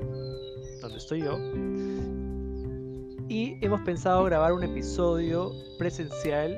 [0.82, 1.38] donde estoy yo,
[3.28, 6.58] y hemos pensado grabar un episodio presencial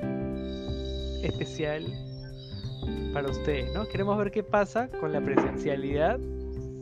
[1.22, 1.84] especial
[3.12, 3.88] para ustedes, ¿no?
[3.88, 6.20] Queremos ver qué pasa con la presencialidad,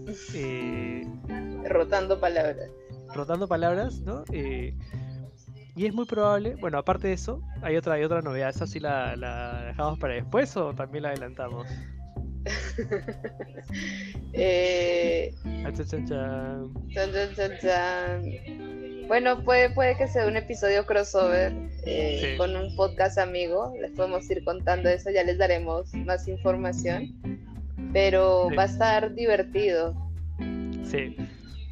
[0.34, 1.07] eh,
[1.68, 2.70] Rotando palabras.
[3.16, 4.24] Rotando palabras, ¿no?
[4.32, 4.74] Eh,
[5.74, 8.80] y es muy probable, bueno, aparte de eso, hay otra, hay otra novedad, ¿esa sí
[8.80, 11.66] la, la dejamos para después o también la adelantamos?
[14.32, 16.74] Eh, chan, chan, chan.
[16.94, 18.22] chan, chan, chan, chan.
[19.08, 21.52] Bueno, puede, puede que sea un episodio crossover
[21.86, 22.36] eh, Sí.
[22.36, 23.72] con un podcast amigo.
[23.80, 27.14] Les podemos ir contando eso, ya les daremos más información.
[27.92, 28.56] Pero Sí.
[28.56, 29.94] va a estar divertido.
[30.84, 31.16] Sí,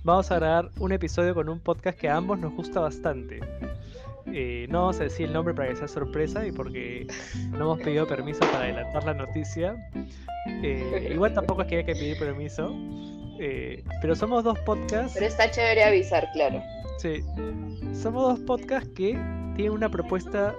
[0.05, 3.41] vamos a grabar un episodio con un podcast que a ambos nos gusta bastante.
[4.33, 7.07] Eh, no vamos a decir el nombre para que sea sorpresa y porque
[7.51, 9.77] no hemos pedido permiso para adelantar la noticia.
[10.63, 12.75] Eh, igual tampoco es que haya que pedir permiso.
[13.41, 15.15] eh, pero somos dos podcasts.
[15.15, 16.63] Pero está chévere avisar, claro.
[16.99, 17.25] Sí,
[17.93, 19.19] somos dos podcasts que
[19.57, 20.55] tienen una propuesta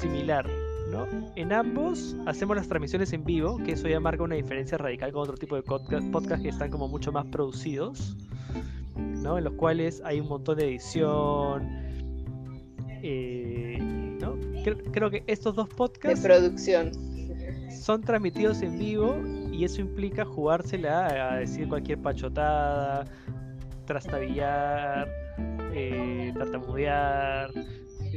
[0.00, 0.46] similar.
[0.94, 1.06] ¿No?
[1.36, 5.22] En ambos hacemos las transmisiones en vivo, que eso ya marca una diferencia radical con
[5.22, 8.16] otro tipo de podcast, podcast que están como mucho más producidos,
[8.96, 9.36] ¿no?
[9.38, 11.68] en los cuales hay un montón de edición.
[13.02, 13.78] eh,
[14.20, 14.36] ¿no?
[14.62, 16.92] Creo, creo que estos dos De podcasts producción.
[17.70, 19.16] son transmitidos en vivo
[19.52, 23.04] y eso implica jugársela a decir cualquier pachotada,
[23.84, 25.08] trastabillar,
[25.74, 27.50] eh, tartamudear.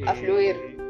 [0.05, 0.86] A eh, fluir.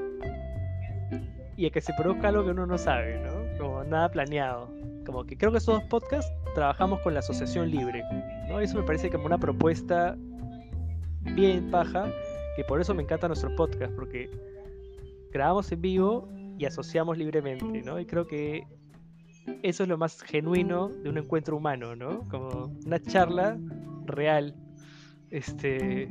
[1.57, 3.57] Y a que se produzca algo que uno no sabe, ¿no?
[3.57, 4.69] Como nada planeado.
[5.05, 8.03] Como que creo que estos dos podcasts trabajamos con la asociación libre,
[8.47, 8.59] ¿no?
[8.59, 10.15] Eso me parece como una propuesta
[11.21, 12.11] bien paja,
[12.55, 14.29] que por eso me encanta nuestro podcast, porque
[15.31, 17.99] grabamos en vivo y asociamos libremente, ¿no?
[17.99, 18.65] Y creo que
[19.63, 22.27] eso es lo más genuino de un encuentro humano, ¿no?
[22.29, 23.57] Como una charla
[24.05, 24.55] real.
[25.31, 26.09] Este.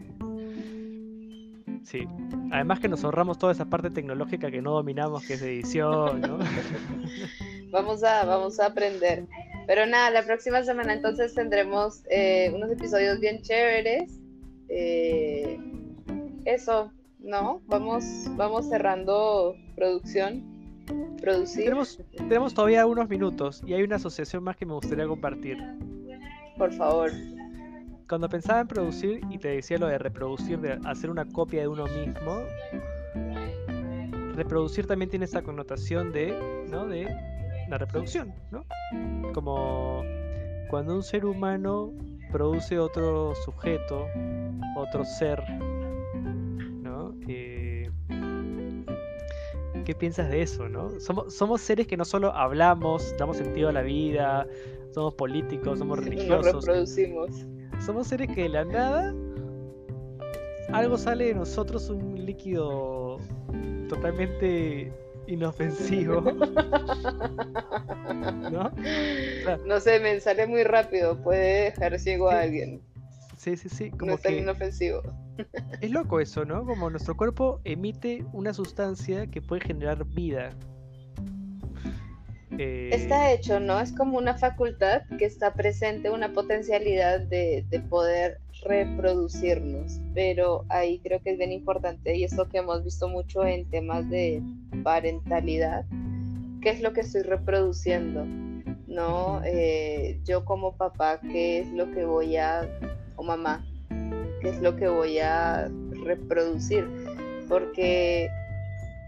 [1.87, 2.05] Sí.
[2.51, 6.39] Además que nos ahorramos toda esa parte tecnológica que no dominamos, que es edición, ¿no?
[7.71, 9.27] Vamos a, vamos a aprender.
[9.67, 14.21] Pero nada, la próxima semana entonces tendremos eh, unos episodios bien chéveres.
[14.69, 15.59] Eh,
[16.45, 17.61] eso, ¿no?
[17.67, 18.05] Vamos,
[18.37, 20.45] vamos cerrando producción.
[21.21, 25.59] Producir, tenemos, tenemos todavía unos minutos y hay una asociación más que me gustaría compartir.
[26.57, 27.11] por favor.
[28.09, 31.69] Cuando pensaba en producir y te decía lo de reproducir, de hacer una copia de
[31.69, 32.43] uno mismo,
[34.37, 36.87] reproducir también tiene esa connotación de, ¿no?
[36.87, 37.09] De
[37.69, 38.65] la reproducción, ¿no?
[39.33, 40.05] Como
[40.71, 41.93] cuando un ser humano
[42.31, 44.07] produce otro sujeto,
[44.77, 45.43] otro ser,
[46.83, 47.13] ¿no?
[47.29, 47.91] Eh,
[49.85, 51.01] ¿Qué piensas de eso, no?
[51.01, 54.47] Somos, somos seres que no solo hablamos, damos sentido a la vida,
[54.93, 57.47] somos políticos, somos Nos religiosos, reproducimos.
[57.85, 59.15] Somos seres que de la nada
[60.73, 63.19] algo sale de nosotros, un líquido
[63.89, 64.93] totalmente
[65.27, 66.21] inofensivo,
[68.51, 68.71] ¿no?
[69.65, 71.21] No sé, me sale muy rápido.
[71.23, 72.81] Puede dejar ciego a alguien.
[73.37, 75.03] Sí, sí, sí, No como es tan que inofensivo.
[75.81, 76.65] es loco eso, ¿no?
[76.65, 80.51] Como nuestro cuerpo emite una sustancia que puede generar vida.
[82.59, 83.81] Eh, Está hecho, ¿no?
[83.81, 90.01] Es como una facultad que está presente, una potencialidad de, de poder reproducirnos.
[90.15, 94.09] Pero ahí creo que es bien importante y esto que hemos visto mucho en temas
[94.11, 94.43] de
[94.83, 95.85] parentalidad,
[96.63, 98.25] ¿qué es lo que estoy reproduciendo?
[98.87, 99.43] ¿No?
[99.45, 102.69] Eh, yo como papá, ¿qué es lo que voy a,
[103.17, 103.65] o mamá,
[104.41, 105.69] qué es lo que voy a
[106.05, 106.89] reproducir?
[107.49, 108.29] Porque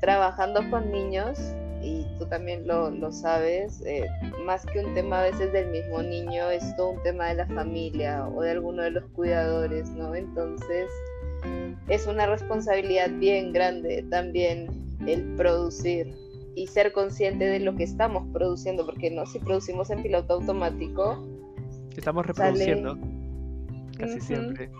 [0.00, 1.38] trabajando con niños,
[1.82, 4.06] y tú también lo, lo sabes, eh,
[4.44, 7.46] más que un tema a veces del mismo niño, es todo un tema de la
[7.46, 10.14] familia o de alguno de los cuidadores, ¿no?
[10.14, 10.90] Entonces,
[11.88, 14.68] es una responsabilidad bien grande también
[15.06, 16.14] el producir
[16.54, 21.24] y ser consciente de lo que estamos produciendo, porque no, si producimos en piloto automático,
[21.96, 22.98] estamos reproduciendo
[23.96, 24.70] casi siempre.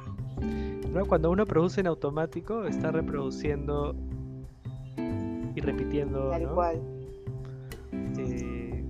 [1.09, 3.95] Cuando uno produce en automático, está reproduciendo
[5.59, 6.31] y repitiendo.
[6.31, 6.81] Tal cual.
[8.19, 8.85] Eh,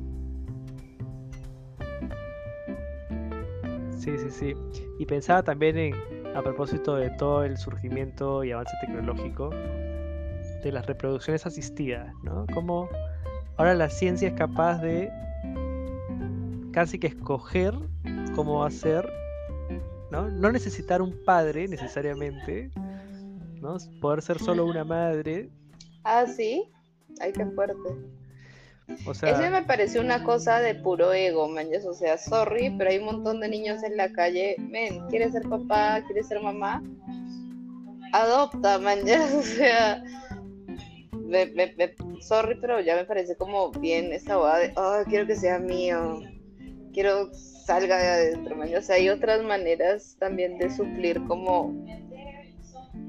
[3.97, 4.55] sí, sí, sí.
[4.99, 5.95] Y pensaba también en,
[6.37, 12.47] a propósito de todo el surgimiento y avance tecnológico, de las reproducciones asistidas, ¿no?
[12.53, 12.89] Como
[13.57, 15.11] ahora la ciencia es capaz de
[16.73, 17.75] casi que escoger
[18.35, 19.11] cómo hacer,
[20.11, 20.29] ¿no?
[20.29, 22.71] No necesitar un padre necesariamente,
[23.61, 23.77] ¿no?
[24.01, 25.51] Poder ser solo una madre.
[26.11, 26.65] Ah, sí.
[27.21, 27.91] Ay, qué fuerte.
[29.07, 29.33] O sea...
[29.33, 31.67] Eso me pareció una cosa de puro ego, man.
[31.87, 34.57] O sea, sorry, pero hay un montón de niños en la calle.
[34.59, 36.03] Men, ¿quieres ser papá?
[36.07, 36.83] ¿Quieres ser mamá?
[38.15, 39.01] Adopta, man.
[39.39, 40.03] O sea,
[41.13, 41.75] me,
[42.23, 46.23] sorry, pero ya me parece como bien esa boda de, oh, quiero que sea mío,
[46.95, 51.75] quiero salga de adentro, o sea, hay otras maneras también de suplir como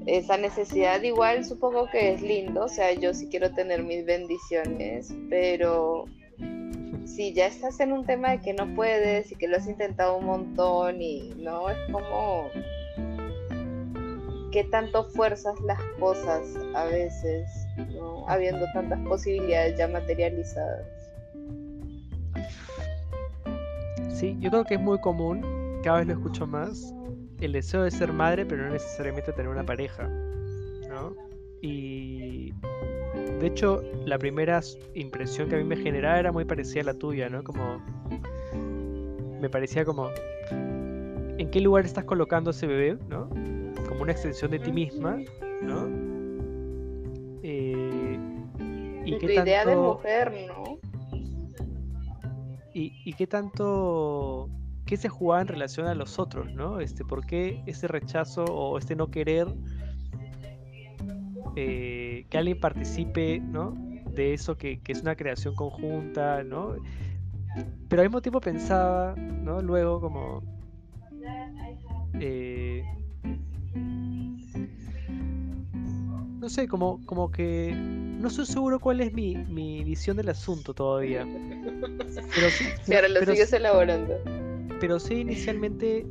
[0.06, 5.14] esa necesidad, igual supongo que es lindo, o sea, yo sí quiero tener mis bendiciones,
[5.28, 6.06] pero
[7.04, 10.16] si ya estás en un tema de que no puedes y que lo has intentado
[10.16, 12.48] un montón y no, es como
[14.52, 16.42] qué tanto fuerzas las cosas
[16.74, 17.48] a veces,
[17.92, 18.28] ¿no?
[18.28, 20.86] habiendo tantas posibilidades ya materializadas.
[24.08, 26.94] Sí, yo creo que es muy común, cada vez lo escucho más,
[27.40, 30.08] el deseo de ser madre, pero no necesariamente tener una pareja,
[30.88, 31.14] ¿no?
[31.62, 32.52] Y
[33.40, 34.60] de hecho, la primera
[34.94, 37.42] impresión que a mí me generaba era muy parecida a la tuya, ¿no?
[37.42, 37.82] Como
[39.40, 40.10] me parecía como
[40.50, 43.28] ¿en qué lugar estás colocando ese bebé, ¿no?
[44.00, 45.18] una extensión de ti misma,
[45.60, 45.88] ¿no?
[47.42, 48.18] Eh,
[49.04, 50.78] y tu idea de mujer, ¿no?
[52.72, 54.48] Y, qué tanto,
[54.90, 56.80] qué se jugaba en relación a los otros, ¿no?
[56.80, 59.46] Este, ¿Por qué ese rechazo o este no querer
[61.54, 63.72] eh, que alguien participe, ¿no?
[64.12, 66.74] De eso que, que, es una creación conjunta, ¿no?
[67.88, 69.62] Pero al mismo tiempo pensaba, ¿no?
[69.62, 70.42] Luego como...
[72.18, 72.82] Eh,
[76.40, 81.24] no sé, como, como que no estoy seguro cuál es mi, visión del asunto todavía.
[82.34, 84.49] Pero sí, pero, lo sigues elaborando.
[84.80, 86.06] Pero sí, inicialmente,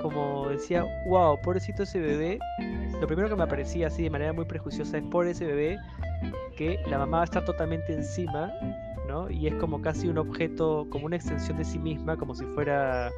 [0.00, 2.38] como decía, wow, pobrecito ese bebé.
[3.00, 5.78] Lo primero que me aparecía así de manera muy prejuiciosa es por ese bebé
[6.56, 8.52] que la mamá va a estar totalmente encima,
[9.08, 9.30] ¿no?
[9.30, 13.10] Y es como casi un objeto, como una extensión de sí misma, como si fuera,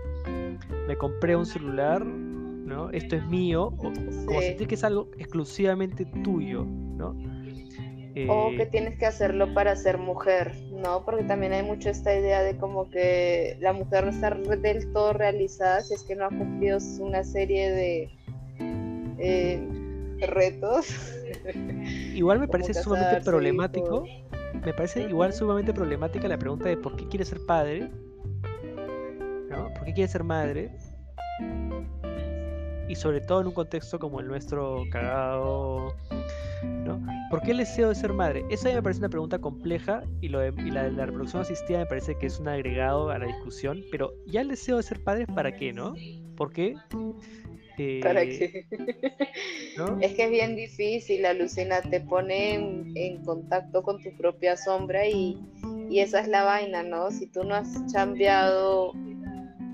[0.86, 2.90] me compré un celular, ¿no?
[2.90, 3.92] Esto es mío, o,
[4.26, 7.14] como sentir que es algo exclusivamente tuyo, ¿no?
[8.28, 11.04] O que eh, tienes que hacerlo para ser mujer, ¿no?
[11.04, 15.14] Porque también hay mucho esta idea de como que la mujer no está del todo
[15.14, 18.10] realizada si es que no ha cumplido una serie de
[19.18, 19.66] eh,
[20.26, 20.88] retos.
[22.14, 24.04] Igual me parece sumamente problemático.
[24.64, 27.90] Me parece igual sumamente problemática la pregunta de por qué quiere ser padre,
[29.48, 29.72] ¿no?
[29.72, 30.70] ¿Por qué quiere ser madre?
[32.92, 35.94] y sobre todo en un contexto como el nuestro cagado,
[36.62, 37.00] ¿no?
[37.32, 38.44] ¿Por qué el deseo de ser madre?
[38.50, 42.14] Esa me parece una pregunta compleja y, lo de, la, la reproducción asistida me parece
[42.18, 45.56] que es un agregado a la discusión, pero ya el deseo de ser padre, ¿para
[45.56, 45.94] qué, no?
[46.36, 46.74] ¿Por qué?
[48.02, 48.66] ¿Para qué?
[50.02, 55.38] Es que es bien difícil, Alucina, te pone en, contacto con tu propia sombra y,
[55.88, 57.10] y, esa es la vaina, ¿no?
[57.10, 58.92] Si tú no has cambiado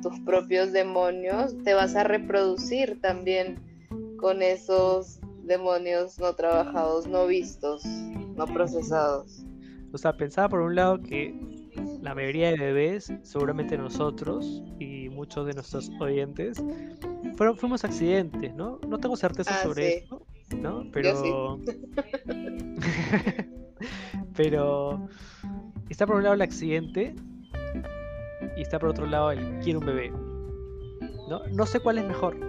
[0.00, 3.58] tus propios demonios, te vas a reproducir también
[4.20, 5.18] con esos
[5.48, 9.44] demonios no trabajados, no vistos, no procesados.
[9.92, 11.34] O sea, pensaba por un lado que
[12.02, 16.62] la mayoría de bebés, seguramente nosotros y muchos de nuestros oyentes,
[17.36, 18.78] fueron, fuimos accidentes, ¿no?
[18.86, 20.26] No tengo certeza ah, sobre eso,
[20.56, 20.84] ¿no?
[20.92, 21.58] Pero...
[24.36, 25.08] Pero
[25.88, 27.14] está por un lado el accidente
[28.56, 30.10] y está por otro lado el quiere un bebé.
[31.28, 32.47] No, no sé cuál es mejor.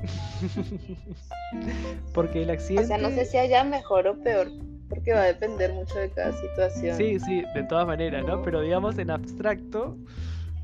[2.14, 2.84] porque el accidente.
[2.84, 4.48] O sea, no sé si haya mejor o peor,
[4.88, 6.96] porque va a depender mucho de cada situación.
[6.96, 8.42] Sí, sí, de todas maneras, ¿no?
[8.42, 9.96] Pero digamos en abstracto,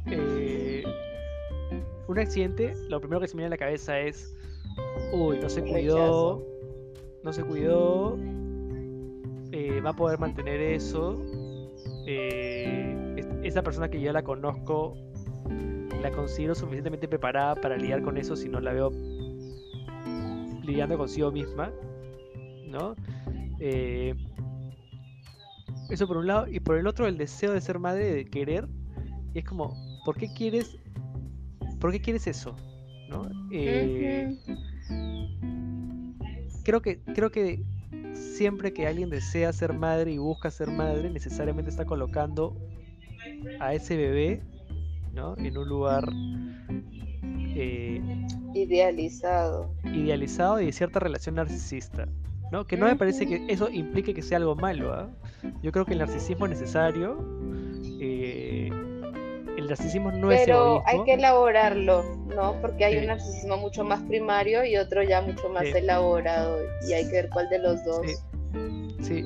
[0.06, 0.84] eh,
[2.08, 4.34] un accidente, lo primero que se me viene a la cabeza es,
[5.12, 6.42] uy, no se cuidó,
[7.22, 8.16] no se cuidó,
[9.52, 11.22] eh, va a poder mantener eso.
[12.06, 14.96] Eh, esa persona que yo la conozco,
[16.02, 18.92] la considero suficientemente preparada para lidiar con eso si no la veo
[20.66, 21.70] lidiando consigo misma,
[22.68, 22.94] ¿no?
[23.60, 24.14] Eh,
[25.88, 28.68] eso por un lado, y por el otro el deseo de ser madre, de querer,
[29.34, 30.76] y es como, ¿por qué quieres,
[31.80, 32.56] por qué quieres eso?
[33.08, 33.28] ¿No?
[33.52, 34.36] Eh,
[36.64, 37.62] creo que, creo que
[38.12, 42.56] siempre que alguien desea ser madre y busca ser madre, necesariamente está colocando
[43.60, 44.42] a ese bebé
[45.14, 45.36] ¿no?
[45.36, 46.08] en un lugar
[47.54, 48.00] eh,
[48.56, 49.70] idealizado.
[49.84, 52.06] Idealizado y de cierta relación narcisista.
[52.50, 52.66] ¿no?
[52.66, 54.92] Que no me parece que eso implique que sea algo malo.
[54.92, 55.08] ¿ah?
[55.62, 57.18] Yo creo que el narcisismo es necesario.
[58.00, 58.70] Eh,
[59.56, 62.04] el narcisismo no es Pero hay que elaborarlo,
[62.34, 62.54] ¿no?
[62.60, 66.58] Porque hay un narcisismo mucho más primario y otro ya mucho más elaborado.
[66.88, 68.06] Y hay que ver cuál de los dos.
[69.00, 69.24] Sí.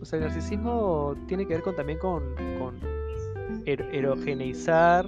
[0.00, 2.22] O sea, el narcisismo tiene que ver con, también con,
[2.58, 2.80] con
[3.66, 5.06] erogeneizar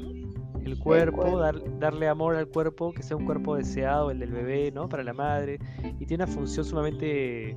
[0.68, 4.70] el cuerpo, Dar, darle amor al cuerpo, que sea un cuerpo deseado, el del bebé,
[4.70, 4.88] ¿no?
[4.88, 5.58] Para la madre.
[5.98, 7.56] Y tiene una función sumamente...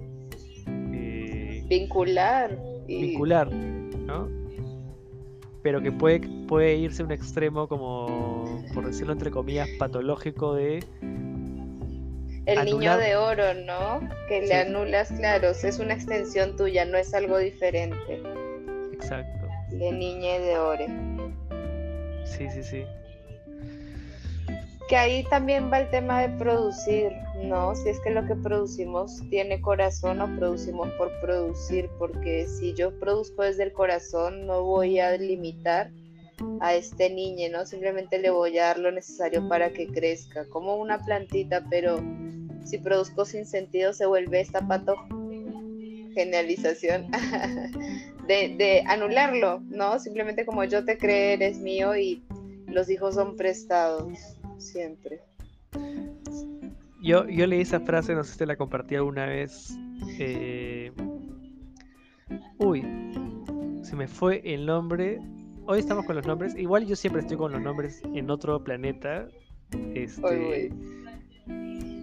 [0.93, 2.57] Eh, vincular.
[2.87, 4.29] Vincular, ¿no?
[5.63, 10.83] Pero que puede, puede irse a un extremo como, por decirlo entre comillas, patológico de...
[12.47, 13.99] El niño de oro, ¿no?
[14.27, 18.23] Que le anulas, claro, es una extensión tuya, no es algo diferente.
[18.91, 19.47] Exacto.
[19.69, 20.85] De niña de oro.
[22.25, 22.83] Sí, sí, sí
[24.91, 27.13] que ahí también va el tema de producir,
[27.45, 27.73] ¿no?
[27.75, 32.91] Si es que lo que producimos tiene corazón o producimos por producir, porque si yo
[32.99, 35.91] produzco desde el corazón no voy a limitar
[36.59, 37.65] a este niño, ¿no?
[37.65, 42.01] Simplemente le voy a dar lo necesario para que crezca, como una plantita, pero
[42.65, 44.97] si produzco sin sentido se vuelve esta pato
[46.15, 47.09] generalización
[48.27, 49.99] de, de anularlo, ¿no?
[49.99, 52.21] Simplemente como yo te creo, eres mío y
[52.67, 55.21] los hijos son prestados siempre.
[57.01, 59.75] Yo, yo leí esa frase, no sé si te la compartí alguna vez.
[60.19, 60.91] Eh,
[62.59, 62.83] uy,
[63.81, 65.19] se me fue el nombre.
[65.65, 66.55] Hoy estamos con los nombres.
[66.55, 69.27] Igual yo siempre estoy con los nombres en otro planeta.
[69.95, 70.71] Este,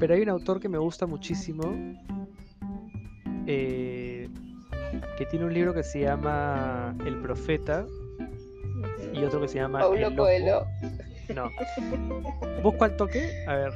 [0.00, 1.62] pero hay un autor que me gusta muchísimo.
[3.46, 4.28] Eh,
[5.16, 7.86] que tiene un libro que se llama El Profeta.
[9.12, 10.64] Y otro que se llama Paulo Coelho.
[11.34, 11.50] No.
[12.62, 13.44] ¿Busco al toque?
[13.46, 13.72] A ver.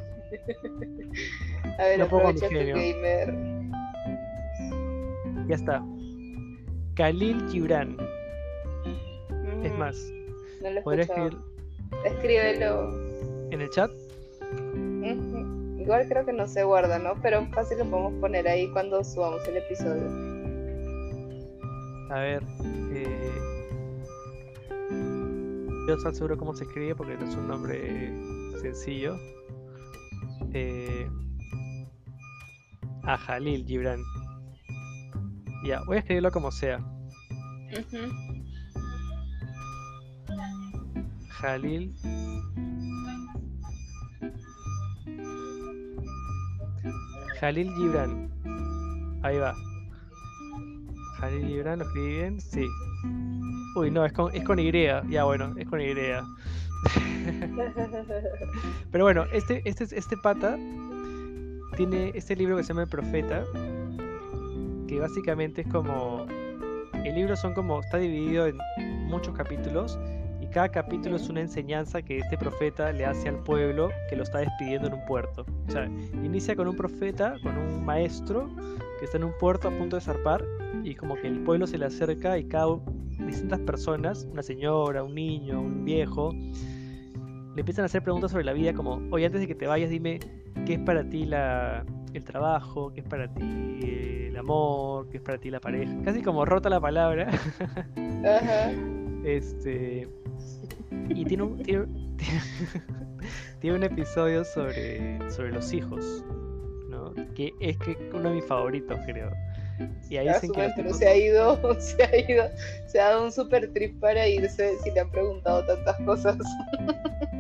[1.78, 3.34] A ver, no aprovecha gamer.
[5.46, 5.82] Ya está.
[6.94, 7.96] Khalil Gibran.
[9.62, 9.96] Es más.
[10.62, 11.36] No lo ¿podría escribir?
[12.04, 12.88] Escríbelo.
[13.50, 13.90] ¿En el chat?
[15.78, 17.14] Igual creo que no se guarda, ¿no?
[17.22, 20.08] Pero fácil lo podemos poner ahí cuando subamos el episodio.
[22.10, 22.42] A ver.
[25.86, 28.12] Yo estoy seguro cómo se escribe porque no es un nombre
[28.60, 29.16] sencillo.
[30.52, 31.10] Eh...
[33.04, 34.00] A Jalil Gibran.
[35.64, 36.78] Ya, voy a escribirlo como sea.
[41.30, 41.92] Jalil.
[47.40, 48.30] Jalil Gibran.
[49.22, 49.52] Ahí va.
[51.18, 52.40] Jalil Gibran, ¿lo escribí bien?
[52.40, 52.68] Sí.
[53.74, 54.70] Uy, no, es con, es con Y.
[54.72, 55.94] Ya, bueno, es con Y.
[58.90, 60.58] Pero bueno, este, este, este pata
[61.76, 63.44] tiene este libro que se llama El Profeta,
[64.88, 66.26] que básicamente es como...
[67.04, 67.80] El libro son como...
[67.80, 68.56] está dividido en
[69.06, 69.98] muchos capítulos
[70.40, 74.24] y cada capítulo es una enseñanza que este profeta le hace al pueblo que lo
[74.24, 75.46] está despidiendo en un puerto.
[75.68, 75.86] O sea,
[76.22, 78.50] inicia con un profeta, con un maestro
[78.98, 80.44] que está en un puerto a punto de zarpar
[80.84, 82.78] y como que el pueblo se le acerca y cada
[83.18, 86.32] distintas personas, una señora, un niño, un viejo,
[87.54, 89.90] le empiezan a hacer preguntas sobre la vida como, oye, antes de que te vayas,
[89.90, 90.20] dime
[90.66, 93.80] qué es para ti la, el trabajo, qué es para ti
[94.28, 95.92] el amor, qué es para ti la pareja.
[96.04, 97.30] Casi como rota la palabra.
[99.24, 100.08] Este.
[101.10, 101.86] Y tiene un, tiene,
[103.60, 106.24] tiene, un episodio sobre, sobre los hijos,
[106.88, 107.14] ¿no?
[107.34, 109.30] Que es que uno de mis favoritos, creo.
[110.08, 112.44] Y ahí dicen que se ha ido, se ha ido,
[112.86, 116.38] se ha dado un super trip para irse si le han preguntado tantas cosas.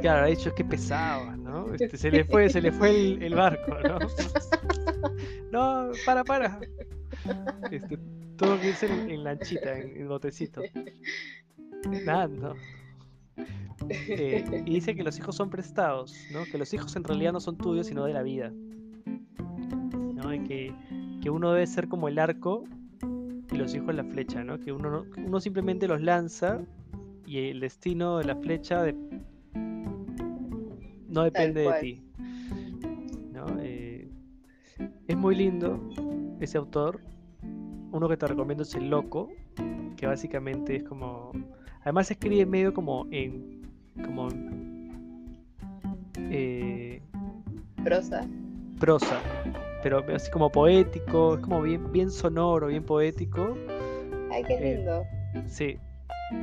[0.00, 1.74] Claro, ha dicho que pesado, ¿no?
[1.74, 3.98] Este, se le fue, se le fue el, barco, ¿no?
[5.50, 6.60] No, para, para.
[7.70, 7.98] Este,
[8.36, 10.62] tuvo que irse en, lanchita, en, el botecito.
[12.04, 12.54] Nada, no.
[13.88, 16.44] Eh, y dice que los hijos son prestados, ¿no?
[16.44, 18.50] Que los hijos en realidad no son tuyos, sino de la vida.
[20.22, 20.32] ¿no?
[20.34, 20.74] Y que
[21.22, 22.64] que uno debe ser como el arco
[23.50, 24.58] y los hijos la flecha, ¿no?
[24.58, 26.60] Que uno, uno simplemente los lanza
[27.24, 28.84] y el destino de la flecha
[31.08, 32.02] no depende de ti.
[33.32, 33.46] ¿no?
[33.60, 34.10] Eh,
[35.16, 35.80] muy lindo
[36.40, 37.00] ese autor.
[37.92, 39.30] Uno que te recomiendo es El Loco,
[39.96, 41.30] que básicamente es como...
[41.82, 43.62] Además escribe medio como en...
[44.04, 44.28] como...
[46.16, 47.00] Eh,
[47.84, 48.26] prosa.
[48.80, 49.20] Prosa,
[49.82, 53.56] pero así como poético, es como bien, bien sonoro, bien poético.
[54.30, 55.04] Ay, qué Eh, lindo.
[55.46, 55.78] Sí,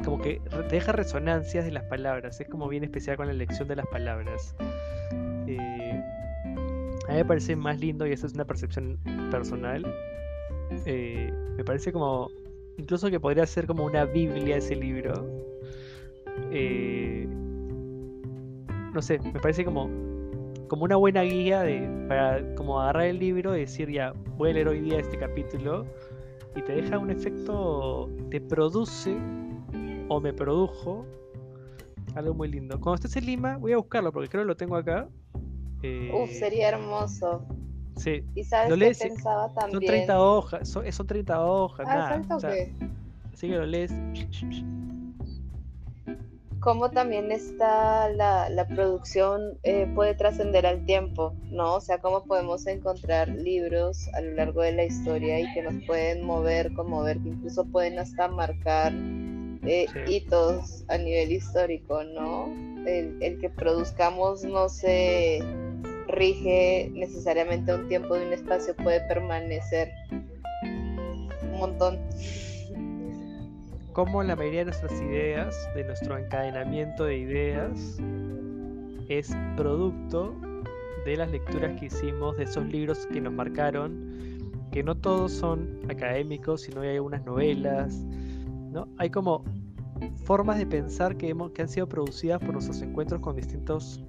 [0.03, 3.67] como que te deja resonancias de las palabras, es como bien especial con la elección
[3.67, 4.55] de las palabras.
[5.47, 6.03] Eh,
[7.07, 8.99] a mí me parece más lindo, y esa es una percepción
[9.31, 9.85] personal,
[10.85, 12.29] eh, me parece como,
[12.77, 15.13] incluso que podría ser como una Biblia ese libro.
[18.93, 19.87] No sé, me parece como,
[20.69, 24.53] como una buena guía de, para como agarrar el libro y decir ya, voy a
[24.53, 25.85] leer hoy día este capítulo
[26.55, 29.17] y te deja un efecto, te produce
[30.07, 31.05] o me produjo
[32.15, 32.79] algo muy lindo.
[32.79, 35.07] Cuando estés en Lima, voy a buscarlo porque creo que lo tengo acá.
[35.83, 37.45] Eh, Uf, sería hermoso.
[37.95, 39.71] Sí, Y sabes lo que lees pensaba también.
[39.81, 42.09] son 30 hojas, son, son 30 hojas, Ah, nada.
[42.23, 42.73] ¿sabes o sea, qué?
[43.33, 43.91] así que lo lees.
[46.59, 51.75] Cómo también está la, la producción eh, puede trascender al tiempo, ¿no?
[51.75, 55.75] O sea, cómo podemos encontrar libros a lo largo de la historia y que nos
[55.85, 58.91] pueden mover, conmover, que incluso pueden hasta marcar
[59.63, 60.15] eh, Sí.
[60.15, 62.47] hitos a nivel histórico, ¿no?
[62.85, 65.39] El, el que produzcamos no se
[66.07, 69.91] rige necesariamente a un tiempo de un espacio, puede permanecer
[70.61, 71.99] un montón.
[73.93, 77.97] Como la mayoría de nuestras ideas, de nuestro encadenamiento de ideas,
[79.09, 80.35] es producto
[81.05, 84.09] de las lecturas que hicimos, de esos libros que nos marcaron,
[84.71, 87.95] que no todos son académicos, sino hay algunas novelas,
[88.71, 88.87] ¿no?
[88.97, 89.43] Hay como
[90.25, 93.99] formas de pensar que, hemos, que han sido producidas por nuestros encuentros con distintas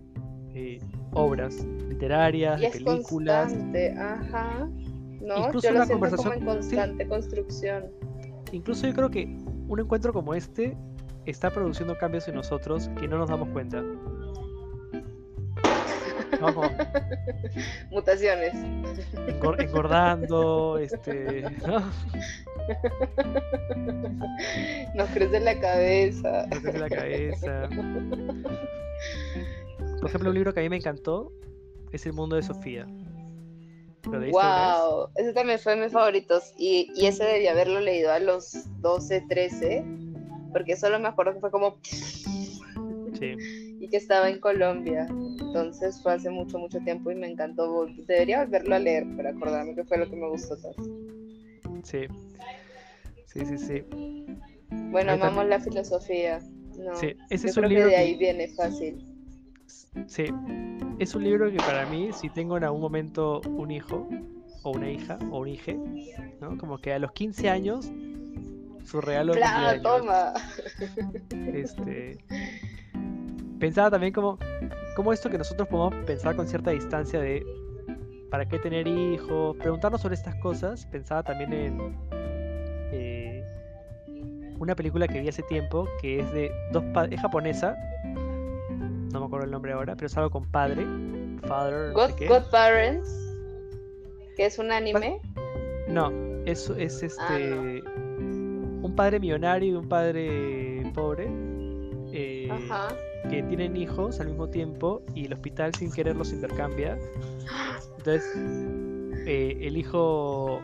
[0.54, 0.78] eh,
[1.12, 3.52] obras literarias, Y de películas.
[3.52, 4.68] constante, ajá.
[5.22, 6.76] No, Incluso yo lo una siento como conversación- en sí.
[6.76, 7.84] constante construcción.
[8.52, 9.36] Incluso yo creo que
[9.70, 10.76] un encuentro como este
[11.26, 13.82] está produciendo cambios en nosotros que no nos damos cuenta.
[17.90, 18.54] Mutaciones.
[19.28, 21.80] engor- engordando, este, ¿no?
[24.94, 26.46] Nos crece la cabeza.
[26.50, 27.68] Nos crece la cabeza.
[30.00, 31.32] Por ejemplo, un libro que a mí me encantó
[31.92, 32.86] es El mundo de Sofía.
[34.04, 36.54] Wow, ese también fue de mis favoritos.
[36.58, 39.84] Y, y ese debí haberlo leído a los 12, 13,
[40.52, 41.76] porque solo me acuerdo que fue como.
[41.84, 43.34] Sí.
[43.80, 45.06] Y que estaba en Colombia.
[45.08, 47.86] Entonces fue hace mucho, mucho tiempo y me encantó.
[48.06, 50.82] Debería volverlo a leer para acordarme que fue lo que me gustó tanto.
[51.84, 52.06] Sí.
[53.26, 53.82] Sí, sí, sí.
[54.70, 55.50] Bueno, A mí amamos también.
[55.50, 56.40] la filosofía.
[56.78, 59.06] No, Sí, ese yo es un que libro de que- ahí viene fácil.
[60.06, 60.24] Sí,
[60.98, 64.08] es un libro que para mí, si tengo en algún momento un hijo,
[64.62, 65.78] o una hija, o un hije,
[66.40, 66.56] ¿no?
[66.58, 67.90] Como que a los 15 años,
[68.84, 69.82] su regalo cumpleaños.
[69.82, 70.32] Toma.
[71.52, 72.18] Este,
[73.58, 74.38] pensaba también como,
[74.96, 77.44] como esto que nosotros podemos pensar con cierta distancia de
[78.30, 81.96] para qué tener hijos, preguntarnos sobre estas cosas, pensaba también en
[82.92, 83.44] eh,
[84.58, 87.76] una película que vi hace tiempo que es de dos es japonesa,
[89.12, 90.84] no me acuerdo el nombre ahora, pero es algo con padre,
[91.46, 92.28] father, no sé God, qué.
[92.28, 93.08] God Parents,
[94.36, 95.20] que es un anime.
[95.88, 96.10] No,
[96.46, 97.38] es, es este Ah,
[98.18, 98.86] no.
[98.86, 101.28] un padre millonario y un padre pobre.
[102.12, 102.88] eh, Ajá.
[103.28, 106.98] que tienen hijos al mismo tiempo y el hospital sin querer los intercambia.
[107.98, 108.24] Entonces,
[109.26, 110.60] eh, el hijo,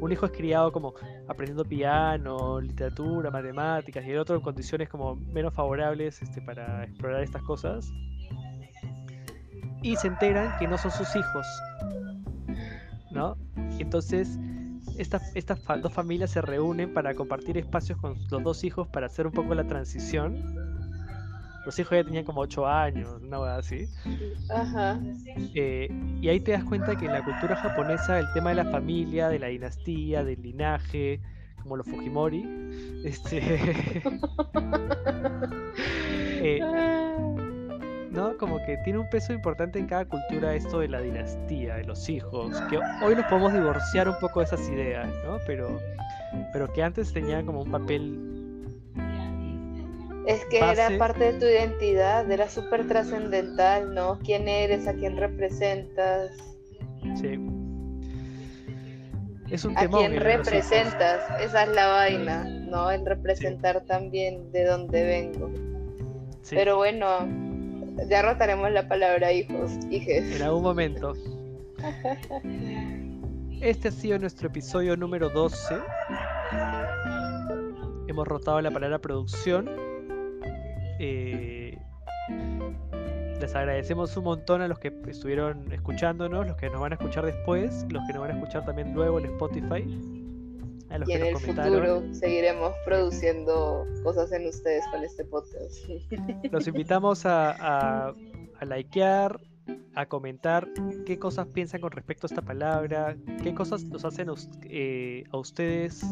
[0.00, 0.94] un hijo es criado como
[1.28, 7.22] aprendiendo piano, literatura, matemáticas y el otro en condiciones como menos favorables este, para explorar
[7.22, 7.92] estas cosas.
[9.82, 11.46] Y se enteran que no son sus hijos,
[13.12, 13.36] ¿no?
[13.78, 14.38] Entonces,
[14.96, 19.26] estas estas dos familias se reúnen para compartir espacios con los dos hijos para hacer
[19.26, 20.77] un poco la transición.
[21.68, 23.86] Los hijos ya tenían como 8 años, una cosa así.
[24.48, 24.98] Ajá.
[25.54, 25.86] Eh,
[26.18, 29.28] y ahí te das cuenta que en la cultura japonesa el tema de la familia,
[29.28, 31.20] de la dinastía, del linaje,
[31.62, 32.42] como los Fujimori,
[33.04, 33.42] este,
[36.40, 36.60] eh,
[38.12, 38.38] ¿no?
[38.38, 42.08] Como que tiene un peso importante en cada cultura esto de la dinastía, de los
[42.08, 45.36] hijos, que hoy nos podemos divorciar un poco de esas ideas, ¿no?
[45.46, 45.78] Pero,
[46.50, 48.37] pero que antes tenían como un papel,
[50.28, 54.18] Es que era parte de tu identidad, era súper trascendental, ¿no?
[54.18, 54.86] ¿Quién eres?
[54.86, 56.32] ¿A quién representas?
[57.18, 57.40] sí.
[59.50, 61.22] Es un ¿A tema quién representas?
[61.40, 62.90] Esa es la vaina, ¿no?
[62.90, 65.50] El representar también de dónde vengo.
[66.42, 67.26] Sí, Pero bueno,
[68.10, 70.36] ya rotaremos la palabra hijos, hijes.
[70.36, 71.14] en algún momento.
[73.62, 75.76] Este ha sido nuestro episodio número 12.
[78.06, 79.87] Hemos rotado la palabra producción.
[80.98, 81.78] Eh,
[83.40, 87.24] les agradecemos un montón a los que estuvieron escuchándonos, los que nos van a escuchar
[87.24, 89.84] después, los que nos van a escuchar también luego en Spotify.
[90.90, 95.76] A los y en el futuro seguiremos produciendo cosas en ustedes con este podcast.
[96.50, 99.38] Los invitamos a, a likear,
[99.94, 100.68] a comentar
[101.06, 104.28] qué cosas piensan con respecto a esta palabra, qué cosas los hacen
[104.64, 106.04] eh, a ustedes,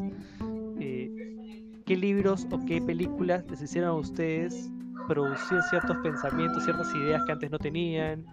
[0.81, 4.71] eh, qué libros o qué películas les hicieron a ustedes
[5.07, 8.25] producir ciertos pensamientos, ciertas ideas que antes no tenían,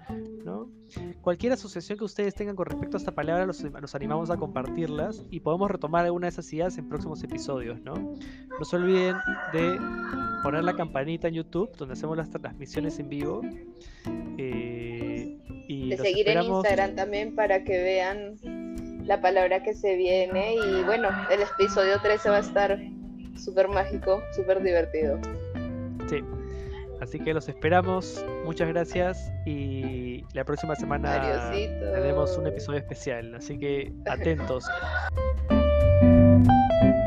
[0.44, 0.70] ¿no?
[1.22, 3.64] Cualquier asociación que ustedes tengan con respecto a esta palabra, los,
[3.96, 7.94] animamos a compartirlas y podemos retomar alguna de esas ideas en próximos episodios, ¿no?
[7.96, 9.16] No se olviden
[9.54, 9.80] de
[10.44, 13.42] poner la campanita en YouTube, donde hacemos las transmisiones en vivo.
[14.38, 20.56] Eh, y de seguir en Instagram también para que vean la palabra que se viene.
[20.56, 22.80] Y bueno, el episodio 13 va a estar
[23.38, 25.20] súper mágico, súper divertido.
[26.08, 26.24] Sí.
[27.04, 28.26] Así que los esperamos.
[28.46, 29.32] Muchas gracias.
[29.46, 31.92] Y la próxima semana Mariosito.
[31.92, 33.36] tenemos un episodio especial.
[33.36, 34.66] Así que atentos.